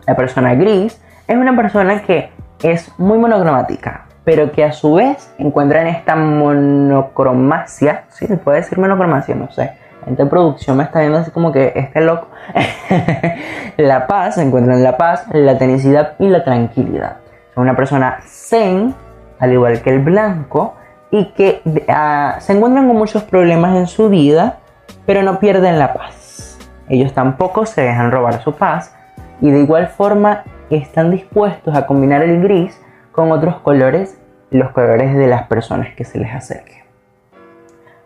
La 0.06 0.16
persona 0.16 0.54
gris 0.54 1.00
es 1.28 1.36
una 1.36 1.54
persona 1.54 2.02
que 2.02 2.30
es 2.62 2.92
muy 2.98 3.18
monocromática, 3.18 4.06
pero 4.24 4.52
que 4.52 4.64
a 4.64 4.72
su 4.72 4.94
vez 4.94 5.32
encuentra 5.38 5.80
en 5.82 5.88
esta 5.88 6.16
monocromacia, 6.16 8.04
¿sí? 8.08 8.26
¿Se 8.26 8.36
puede 8.36 8.58
decir 8.58 8.78
monocromacia? 8.78 9.34
No 9.34 9.50
sé. 9.50 9.72
En 10.06 10.28
producción 10.28 10.76
me 10.76 10.84
está 10.84 11.00
viendo 11.00 11.18
así 11.18 11.30
como 11.30 11.52
que 11.52 11.72
este 11.74 12.00
loco. 12.00 12.28
la 13.76 14.06
paz, 14.06 14.36
se 14.36 14.42
encuentra 14.42 14.74
en 14.74 14.82
la 14.82 14.96
paz, 14.96 15.26
la 15.32 15.58
tenacidad 15.58 16.14
y 16.18 16.28
la 16.28 16.44
tranquilidad. 16.44 17.18
Es 17.50 17.56
una 17.56 17.76
persona 17.76 18.20
zen, 18.24 18.94
al 19.38 19.52
igual 19.52 19.82
que 19.82 19.90
el 19.90 20.00
blanco, 20.00 20.74
y 21.10 21.26
que 21.32 21.62
ah, 21.88 22.36
se 22.38 22.52
encuentran 22.52 22.86
con 22.86 22.96
muchos 22.96 23.22
problemas 23.24 23.76
en 23.76 23.86
su 23.86 24.08
vida, 24.08 24.58
pero 25.06 25.22
no 25.22 25.38
pierden 25.38 25.78
la 25.78 25.92
paz. 25.92 26.58
Ellos 26.88 27.12
tampoco 27.12 27.66
se 27.66 27.82
dejan 27.82 28.10
robar 28.10 28.42
su 28.42 28.54
paz 28.54 28.94
y 29.40 29.50
de 29.50 29.60
igual 29.60 29.88
forma 29.88 30.44
están 30.70 31.10
dispuestos 31.10 31.74
a 31.76 31.86
combinar 31.86 32.22
el 32.22 32.42
gris 32.42 32.80
con 33.12 33.32
otros 33.32 33.58
colores, 33.60 34.18
los 34.50 34.70
colores 34.70 35.16
de 35.16 35.26
las 35.26 35.44
personas 35.44 35.94
que 35.94 36.04
se 36.04 36.18
les 36.18 36.32
acerquen. 36.32 36.89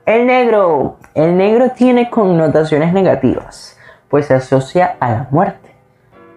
El 0.07 0.27
negro. 0.27 0.99
El 1.15 1.39
negro 1.39 1.71
tiene 1.71 2.11
connotaciones 2.11 2.93
negativas, 2.93 3.79
pues 4.11 4.27
se 4.27 4.35
asocia 4.35 4.97
a 5.01 5.11
la 5.11 5.29
muerte. 5.31 5.71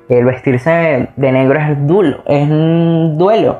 El 0.08 0.24
vestirse 0.24 1.10
de 1.14 1.32
negro 1.34 1.60
es, 1.60 1.86
duelo, 1.86 2.24
es 2.26 2.50
un 2.50 3.18
duelo 3.18 3.60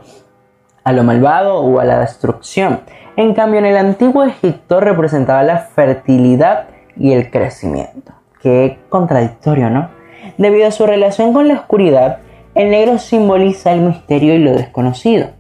a 0.86 0.94
lo 0.94 1.04
malvado 1.04 1.58
o 1.58 1.82
a 1.82 1.84
la 1.84 2.00
destrucción. 2.00 2.80
En 3.18 3.34
cambio, 3.34 3.60
en 3.60 3.66
el 3.66 3.76
antiguo 3.76 4.24
Egipto 4.24 4.80
representaba 4.80 5.44
la 5.44 5.58
fertilidad 5.58 6.68
y 6.96 7.12
el 7.12 7.30
crecimiento. 7.30 8.14
Qué 8.42 8.80
contradictorio, 8.88 9.70
¿no? 9.70 9.90
Debido 10.38 10.68
a 10.68 10.72
su 10.72 10.86
relación 10.86 11.34
con 11.34 11.50
la 11.50 11.56
oscuridad, 11.56 12.20
el 12.56 12.70
negro 12.70 12.98
simboliza 12.98 13.74
el 13.74 13.82
misterio 13.82 14.36
y 14.36 14.40
lo 14.40 14.54
desconocido. 14.54 15.32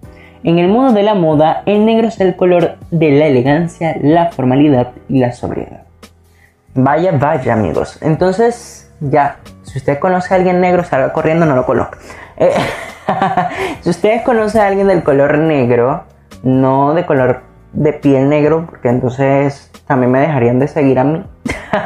En 0.47 0.59
el 0.59 0.69
mundo 0.69 0.93
de 0.93 1.03
la 1.03 1.13
moda, 1.13 1.61
el 1.65 1.85
negro 1.85 2.07
es 2.07 2.21
el 2.21 2.37
color 2.37 2.77
de 2.89 3.11
la 3.11 3.25
elegancia, 3.25 3.97
la 4.01 4.31
formalidad 4.31 4.91
y 5.09 5.19
la 5.19 5.33
sobriedad. 5.33 5.81
Vaya, 6.73 7.11
vaya 7.11 7.51
amigos. 7.51 8.01
Entonces, 8.01 8.89
ya, 9.01 9.39
si 9.63 9.77
usted 9.77 9.99
conoce 9.99 10.33
a 10.33 10.37
alguien 10.37 10.61
negro, 10.61 10.85
salga 10.85 11.11
corriendo, 11.11 11.45
no 11.45 11.53
lo 11.53 11.65
coloque. 11.65 11.97
Eh, 12.37 12.53
si 13.81 13.89
ustedes 13.89 14.21
conocen 14.21 14.61
a 14.61 14.67
alguien 14.67 14.87
del 14.87 15.03
color 15.03 15.37
negro, 15.37 16.05
no 16.43 16.93
de 16.93 17.05
color 17.05 17.41
de 17.73 17.91
piel 17.91 18.29
negro, 18.29 18.67
porque 18.69 18.87
entonces 18.87 19.69
también 19.85 20.13
me 20.13 20.21
dejarían 20.21 20.59
de 20.59 20.69
seguir 20.69 20.97
a 20.97 21.03
mí. 21.03 21.25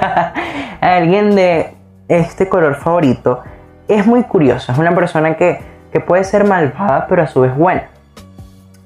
alguien 0.82 1.36
de 1.36 1.74
este 2.10 2.48
color 2.48 2.76
favorito, 2.76 3.40
es 3.88 4.06
muy 4.06 4.22
curioso. 4.22 4.72
Es 4.72 4.78
una 4.78 4.94
persona 4.94 5.36
que, 5.36 5.62
que 5.92 6.00
puede 6.00 6.24
ser 6.26 6.44
malvada, 6.44 7.08
pero 7.10 7.24
a 7.24 7.28
su 7.28 7.42
vez 7.42 7.56
buena. 7.58 7.91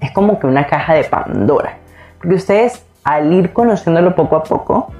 Es 0.05 0.11
como 0.11 0.37
que 0.37 0.45
una 0.45 0.67
caja 0.67 0.93
de 0.93 1.03
Pandora. 1.03 1.77
Porque 2.19 2.35
ustedes, 2.35 2.85
al 3.03 3.33
ir 3.33 3.53
conociéndolo 3.53 4.15
poco 4.15 4.35
a 4.35 4.43
poco, 4.43 4.91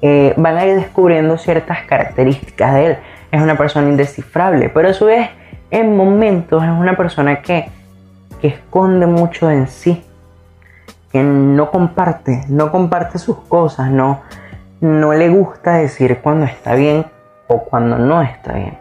eh, 0.00 0.32
van 0.38 0.56
a 0.56 0.64
ir 0.64 0.76
descubriendo 0.76 1.36
ciertas 1.36 1.82
características 1.82 2.74
de 2.74 2.86
él. 2.86 2.98
Es 3.30 3.42
una 3.42 3.58
persona 3.58 3.90
indescifrable, 3.90 4.70
pero 4.70 4.88
a 4.88 4.94
su 4.94 5.04
vez 5.04 5.28
en 5.70 5.94
momentos 5.98 6.62
es 6.64 6.70
una 6.70 6.96
persona 6.96 7.42
que, 7.42 7.68
que 8.40 8.48
esconde 8.48 9.06
mucho 9.06 9.50
en 9.50 9.68
sí, 9.68 10.02
que 11.12 11.22
no 11.22 11.70
comparte, 11.70 12.44
no 12.48 12.70
comparte 12.70 13.18
sus 13.18 13.36
cosas, 13.40 13.90
no, 13.90 14.22
no 14.80 15.12
le 15.12 15.28
gusta 15.28 15.74
decir 15.74 16.20
cuando 16.22 16.46
está 16.46 16.74
bien 16.74 17.04
o 17.48 17.64
cuando 17.64 17.98
no 17.98 18.22
está 18.22 18.54
bien. 18.54 18.78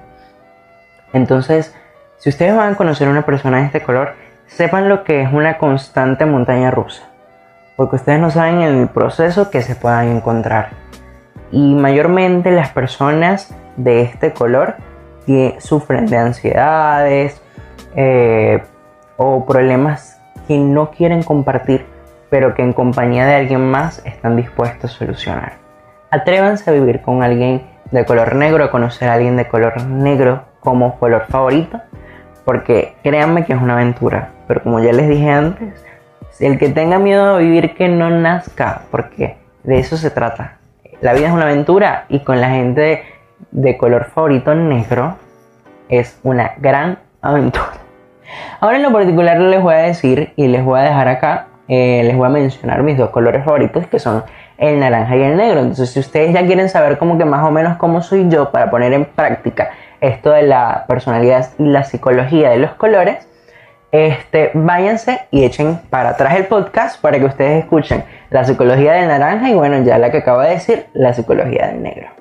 Entonces, 1.11 1.75
si 2.19 2.29
ustedes 2.29 2.55
van 2.55 2.73
a 2.73 2.77
conocer 2.77 3.09
a 3.09 3.11
una 3.11 3.25
persona 3.25 3.57
de 3.57 3.65
este 3.65 3.81
color, 3.81 4.26
sepan 4.47 4.89
lo 4.89 5.03
que 5.03 5.21
es 5.21 5.31
una 5.31 5.57
constante 5.57 6.25
montaña 6.25 6.71
rusa, 6.71 7.03
porque 7.75 7.97
ustedes 7.97 8.19
no 8.19 8.31
saben 8.31 8.61
el 8.61 8.87
proceso 8.89 9.49
que 9.49 9.61
se 9.61 9.75
puedan 9.75 10.07
encontrar 10.07 10.87
y 11.51 11.75
mayormente 11.75 12.51
las 12.51 12.69
personas 12.69 13.53
de 13.77 14.01
este 14.01 14.33
color 14.33 14.75
que 15.25 15.55
sufren 15.59 16.05
de 16.07 16.17
ansiedades 16.17 17.41
eh, 17.95 18.63
o 19.17 19.45
problemas 19.45 20.21
que 20.47 20.57
no 20.57 20.91
quieren 20.91 21.23
compartir, 21.23 21.85
pero 22.29 22.55
que 22.55 22.63
en 22.63 22.73
compañía 22.73 23.25
de 23.25 23.35
alguien 23.35 23.69
más 23.69 24.05
están 24.05 24.35
dispuestos 24.35 24.95
a 24.95 24.97
solucionar. 24.97 25.53
Atrévanse 26.11 26.69
a 26.69 26.73
vivir 26.73 27.01
con 27.01 27.23
alguien 27.23 27.67
de 27.91 28.05
color 28.05 28.35
negro, 28.35 28.63
a 28.63 28.71
conocer 28.71 29.09
a 29.09 29.13
alguien 29.13 29.35
de 29.37 29.47
color 29.47 29.81
negro 29.85 30.43
como 30.59 30.97
color 30.99 31.25
favorito, 31.27 31.81
porque 32.45 32.95
créanme 33.03 33.45
que 33.45 33.53
es 33.53 33.61
una 33.61 33.73
aventura. 33.73 34.31
Pero 34.47 34.63
como 34.63 34.79
ya 34.79 34.93
les 34.93 35.09
dije 35.09 35.29
antes, 35.29 35.85
el 36.39 36.57
que 36.57 36.69
tenga 36.69 36.99
miedo 36.99 37.35
a 37.35 37.37
vivir 37.37 37.73
que 37.75 37.89
no 37.89 38.09
nazca, 38.09 38.83
porque 38.91 39.37
de 39.63 39.79
eso 39.79 39.97
se 39.97 40.11
trata 40.11 40.57
la 41.01 41.13
vida 41.13 41.27
es 41.27 41.33
una 41.33 41.43
aventura 41.43 42.05
y 42.09 42.19
con 42.19 42.41
la 42.41 42.49
gente 42.49 43.03
de 43.51 43.77
color 43.77 44.05
favorito 44.05 44.55
negro 44.55 45.15
es 45.89 46.19
una 46.23 46.53
gran 46.57 46.99
aventura. 47.21 47.73
Ahora 48.59 48.77
en 48.77 48.83
lo 48.83 48.91
particular 48.91 49.39
les 49.39 49.61
voy 49.61 49.75
a 49.75 49.77
decir 49.77 50.33
y 50.35 50.47
les 50.47 50.63
voy 50.63 50.79
a 50.79 50.83
dejar 50.83 51.07
acá, 51.07 51.47
eh, 51.67 52.01
les 52.03 52.15
voy 52.15 52.25
a 52.25 52.29
mencionar 52.29 52.81
mis 52.83 52.97
dos 52.97 53.11
colores 53.11 53.45
favoritos 53.45 53.85
que 53.87 53.99
son 53.99 54.23
el 54.57 54.79
naranja 54.79 55.15
y 55.15 55.21
el 55.21 55.37
negro. 55.37 55.59
Entonces 55.59 55.91
si 55.91 55.99
ustedes 55.99 56.33
ya 56.33 56.45
quieren 56.45 56.67
saber 56.67 56.97
como 56.97 57.17
que 57.17 57.25
más 57.25 57.45
o 57.45 57.51
menos 57.51 57.77
cómo 57.77 58.01
soy 58.01 58.27
yo 58.29 58.51
para 58.51 58.71
poner 58.71 58.91
en 58.93 59.05
práctica 59.05 59.69
esto 60.01 60.31
de 60.31 60.43
la 60.43 60.85
personalidad 60.87 61.49
y 61.59 61.65
la 61.65 61.83
psicología 61.83 62.49
de 62.49 62.57
los 62.57 62.71
colores, 62.71 63.27
este, 64.05 64.51
váyanse 64.53 65.21
y 65.31 65.43
echen 65.43 65.79
para 65.89 66.09
atrás 66.09 66.35
el 66.35 66.45
podcast 66.45 67.01
para 67.01 67.19
que 67.19 67.25
ustedes 67.25 67.63
escuchen 67.63 68.03
la 68.29 68.43
psicología 68.43 68.93
del 68.93 69.07
naranja 69.07 69.49
y 69.49 69.53
bueno, 69.53 69.81
ya 69.83 69.97
la 69.97 70.11
que 70.11 70.19
acabo 70.19 70.41
de 70.41 70.51
decir, 70.51 70.85
la 70.93 71.13
psicología 71.13 71.67
del 71.67 71.81
negro. 71.81 72.16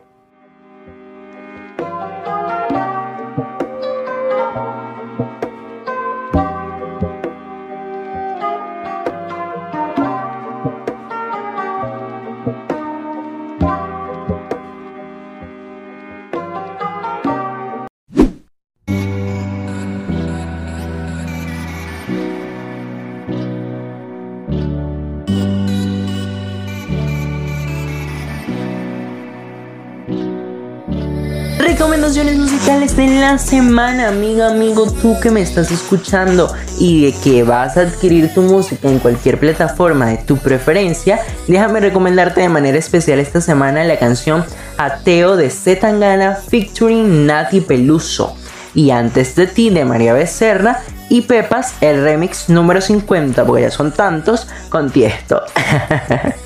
De 32.96 33.09
la 33.09 33.37
semana, 33.37 34.09
amiga, 34.09 34.48
amigo, 34.48 34.90
tú 34.90 35.20
que 35.20 35.30
me 35.30 35.42
estás 35.42 35.70
escuchando 35.70 36.50
y 36.78 37.04
de 37.04 37.12
que 37.12 37.42
vas 37.42 37.76
a 37.76 37.82
adquirir 37.82 38.32
tu 38.32 38.40
música 38.40 38.88
en 38.88 39.00
cualquier 39.00 39.38
plataforma 39.38 40.06
de 40.06 40.16
tu 40.16 40.38
preferencia, 40.38 41.20
déjame 41.46 41.80
recomendarte 41.80 42.40
de 42.40 42.48
manera 42.48 42.78
especial 42.78 43.18
esta 43.18 43.42
semana 43.42 43.85
la 43.85 43.98
canción 43.98 44.46
Ateo 44.78 45.37
de 45.37 45.50
Zetangana 45.50 46.37
featuring 46.37 47.26
Nati 47.26 47.61
Peluso 47.61 48.35
y 48.74 48.90
Antes 48.90 49.37
de 49.37 49.46
ti 49.46 49.68
de 49.68 49.85
María 49.85 50.14
Becerra 50.14 50.80
y 51.11 51.20
Pepas 51.22 51.74
el 51.82 52.02
remix 52.02 52.48
número 52.48 52.80
50 52.80 53.44
porque 53.44 53.62
ya 53.62 53.70
son 53.70 53.92
tantos 53.92 54.48
con 54.70 54.90
Tiesto. 54.90 55.42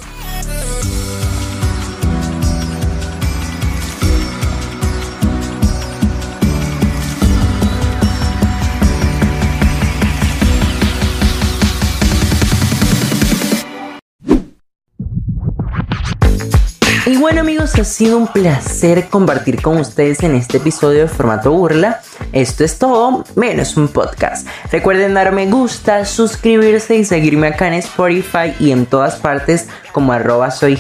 Y 17.11 17.17
bueno 17.17 17.41
amigos, 17.41 17.75
ha 17.75 17.83
sido 17.83 18.17
un 18.17 18.29
placer 18.29 19.09
compartir 19.09 19.61
con 19.61 19.79
ustedes 19.79 20.23
en 20.23 20.37
este 20.37 20.59
episodio 20.59 21.01
de 21.01 21.09
formato 21.09 21.51
burla. 21.51 22.03
Esto 22.33 22.63
es 22.63 22.79
todo, 22.79 23.25
menos 23.35 23.77
un 23.77 23.89
podcast. 23.89 24.47
Recuerden 24.71 25.15
dar 25.15 25.33
me 25.33 25.47
gusta, 25.47 26.05
suscribirse 26.05 26.95
y 26.95 27.05
seguirme 27.05 27.49
acá 27.49 27.67
en 27.67 27.75
Spotify 27.75 28.55
y 28.61 28.71
en 28.71 28.87
todas 28.87 29.17
partes 29.17 29.67
como 29.91 30.13
arroba 30.13 30.53
soy 30.53 30.79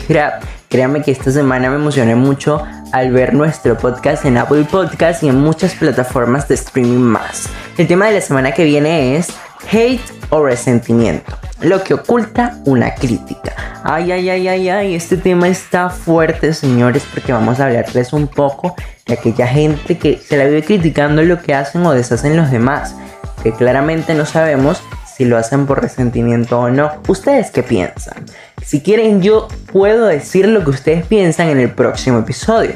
Créanme 0.69 1.03
que 1.03 1.11
esta 1.11 1.33
semana 1.33 1.69
me 1.69 1.75
emocioné 1.75 2.15
mucho 2.15 2.63
al 2.93 3.11
ver 3.11 3.35
nuestro 3.35 3.77
podcast 3.77 4.25
en 4.25 4.39
Apple 4.39 4.69
Podcast 4.71 5.25
y 5.25 5.29
en 5.29 5.37
muchas 5.37 5.75
plataformas 5.75 6.47
de 6.47 6.55
streaming 6.55 7.01
más. 7.01 7.49
El 7.77 7.89
tema 7.89 8.07
de 8.07 8.15
la 8.15 8.21
semana 8.21 8.53
que 8.53 8.63
viene 8.63 9.17
es 9.17 9.31
hate 9.71 10.01
o 10.31 10.45
resentimiento, 10.45 11.37
lo 11.61 11.83
que 11.83 11.95
oculta 11.95 12.59
una 12.65 12.95
crítica. 12.95 13.55
Ay, 13.83 14.13
ay, 14.13 14.29
ay, 14.29 14.49
ay, 14.49 14.69
ay, 14.69 14.95
este 14.95 15.17
tema 15.17 15.49
está 15.49 15.91
fuerte, 15.91 16.53
señores, 16.53 17.03
porque 17.13 17.33
vamos 17.33 17.61
a 17.61 17.67
hablarles 17.67 18.13
un 18.13 18.29
poco 18.29 18.75
de 19.07 19.15
aquella 19.15 19.47
gente 19.47 19.99
que 19.99 20.19
se 20.19 20.37
la 20.37 20.45
vive 20.45 20.63
criticando 20.63 21.23
lo 21.23 21.41
que 21.41 21.55
hacen 21.55 21.85
o 21.87 21.93
deshacen 21.93 22.37
los 22.37 22.51
demás, 22.51 22.95
que 23.43 23.53
claramente 23.53 24.15
no 24.15 24.27
sabemos 24.27 24.83
si 25.17 25.25
lo 25.25 25.37
hacen 25.37 25.67
por 25.67 25.83
resentimiento 25.83 26.59
o 26.59 26.71
no. 26.71 26.93
¿Ustedes 27.09 27.51
qué 27.51 27.63
piensan? 27.63 28.25
Si 28.65 28.81
quieren, 28.81 29.23
yo 29.23 29.49
puedo 29.73 30.07
decir 30.07 30.47
lo 30.47 30.65
que 30.65 30.71
ustedes 30.71 31.07
piensan 31.07 31.49
en 31.49 31.61
el 31.61 31.71
próximo 31.71 32.21
episodio. 32.21 32.73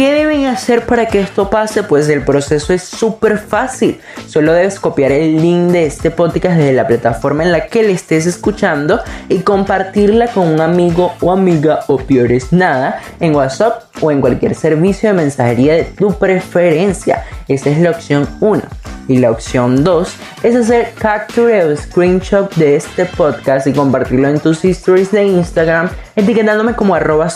¿Qué 0.00 0.14
deben 0.14 0.46
hacer 0.46 0.86
para 0.86 1.04
que 1.04 1.20
esto 1.20 1.50
pase? 1.50 1.82
Pues 1.82 2.08
el 2.08 2.24
proceso 2.24 2.72
es 2.72 2.82
súper 2.82 3.36
fácil. 3.36 4.00
Solo 4.26 4.54
debes 4.54 4.80
copiar 4.80 5.12
el 5.12 5.42
link 5.42 5.72
de 5.72 5.84
este 5.84 6.10
podcast 6.10 6.56
desde 6.56 6.72
la 6.72 6.86
plataforma 6.86 7.42
en 7.42 7.52
la 7.52 7.66
que 7.66 7.82
le 7.82 7.92
estés 7.92 8.24
escuchando 8.24 8.98
y 9.28 9.40
compartirla 9.40 10.28
con 10.28 10.48
un 10.48 10.62
amigo 10.62 11.12
o 11.20 11.30
amiga 11.30 11.80
o 11.88 11.98
peores 11.98 12.50
nada 12.50 13.02
en 13.20 13.34
WhatsApp 13.34 13.82
o 14.00 14.10
en 14.10 14.22
cualquier 14.22 14.54
servicio 14.54 15.10
de 15.10 15.16
mensajería 15.16 15.74
de 15.74 15.84
tu 15.84 16.14
preferencia. 16.14 17.26
Esa 17.46 17.68
es 17.68 17.78
la 17.78 17.90
opción 17.90 18.26
1. 18.40 18.62
Y 19.08 19.18
la 19.18 19.32
opción 19.32 19.82
2 19.82 20.14
es 20.44 20.54
hacer 20.54 20.92
capture 20.96 21.64
o 21.64 21.76
screenshot 21.76 22.54
de 22.54 22.76
este 22.76 23.04
podcast 23.04 23.66
y 23.66 23.72
compartirlo 23.72 24.28
en 24.28 24.38
tus 24.38 24.64
stories 24.64 25.10
de 25.10 25.24
Instagram 25.24 25.90
etiquetándome 26.14 26.74
como 26.74 26.94
arroba 26.94 27.28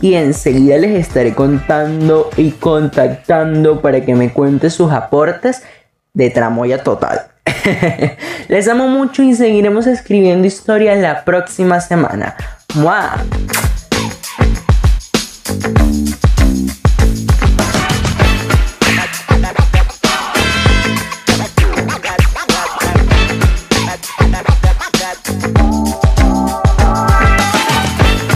y 0.00 0.14
enseguida 0.14 0.78
les 0.78 1.00
estaré 1.00 1.34
contando 1.34 1.73
y 2.36 2.50
contactando 2.52 3.80
para 3.80 4.04
que 4.04 4.14
me 4.14 4.32
cuente 4.32 4.70
sus 4.70 4.92
aportes 4.92 5.62
de 6.12 6.30
tramoya 6.30 6.82
total. 6.82 7.22
Les 8.48 8.68
amo 8.68 8.88
mucho 8.88 9.22
y 9.22 9.34
seguiremos 9.34 9.86
escribiendo 9.86 10.46
historias 10.46 10.98
la 10.98 11.24
próxima 11.24 11.80
semana. 11.80 12.36
¡Mua! 12.74 13.16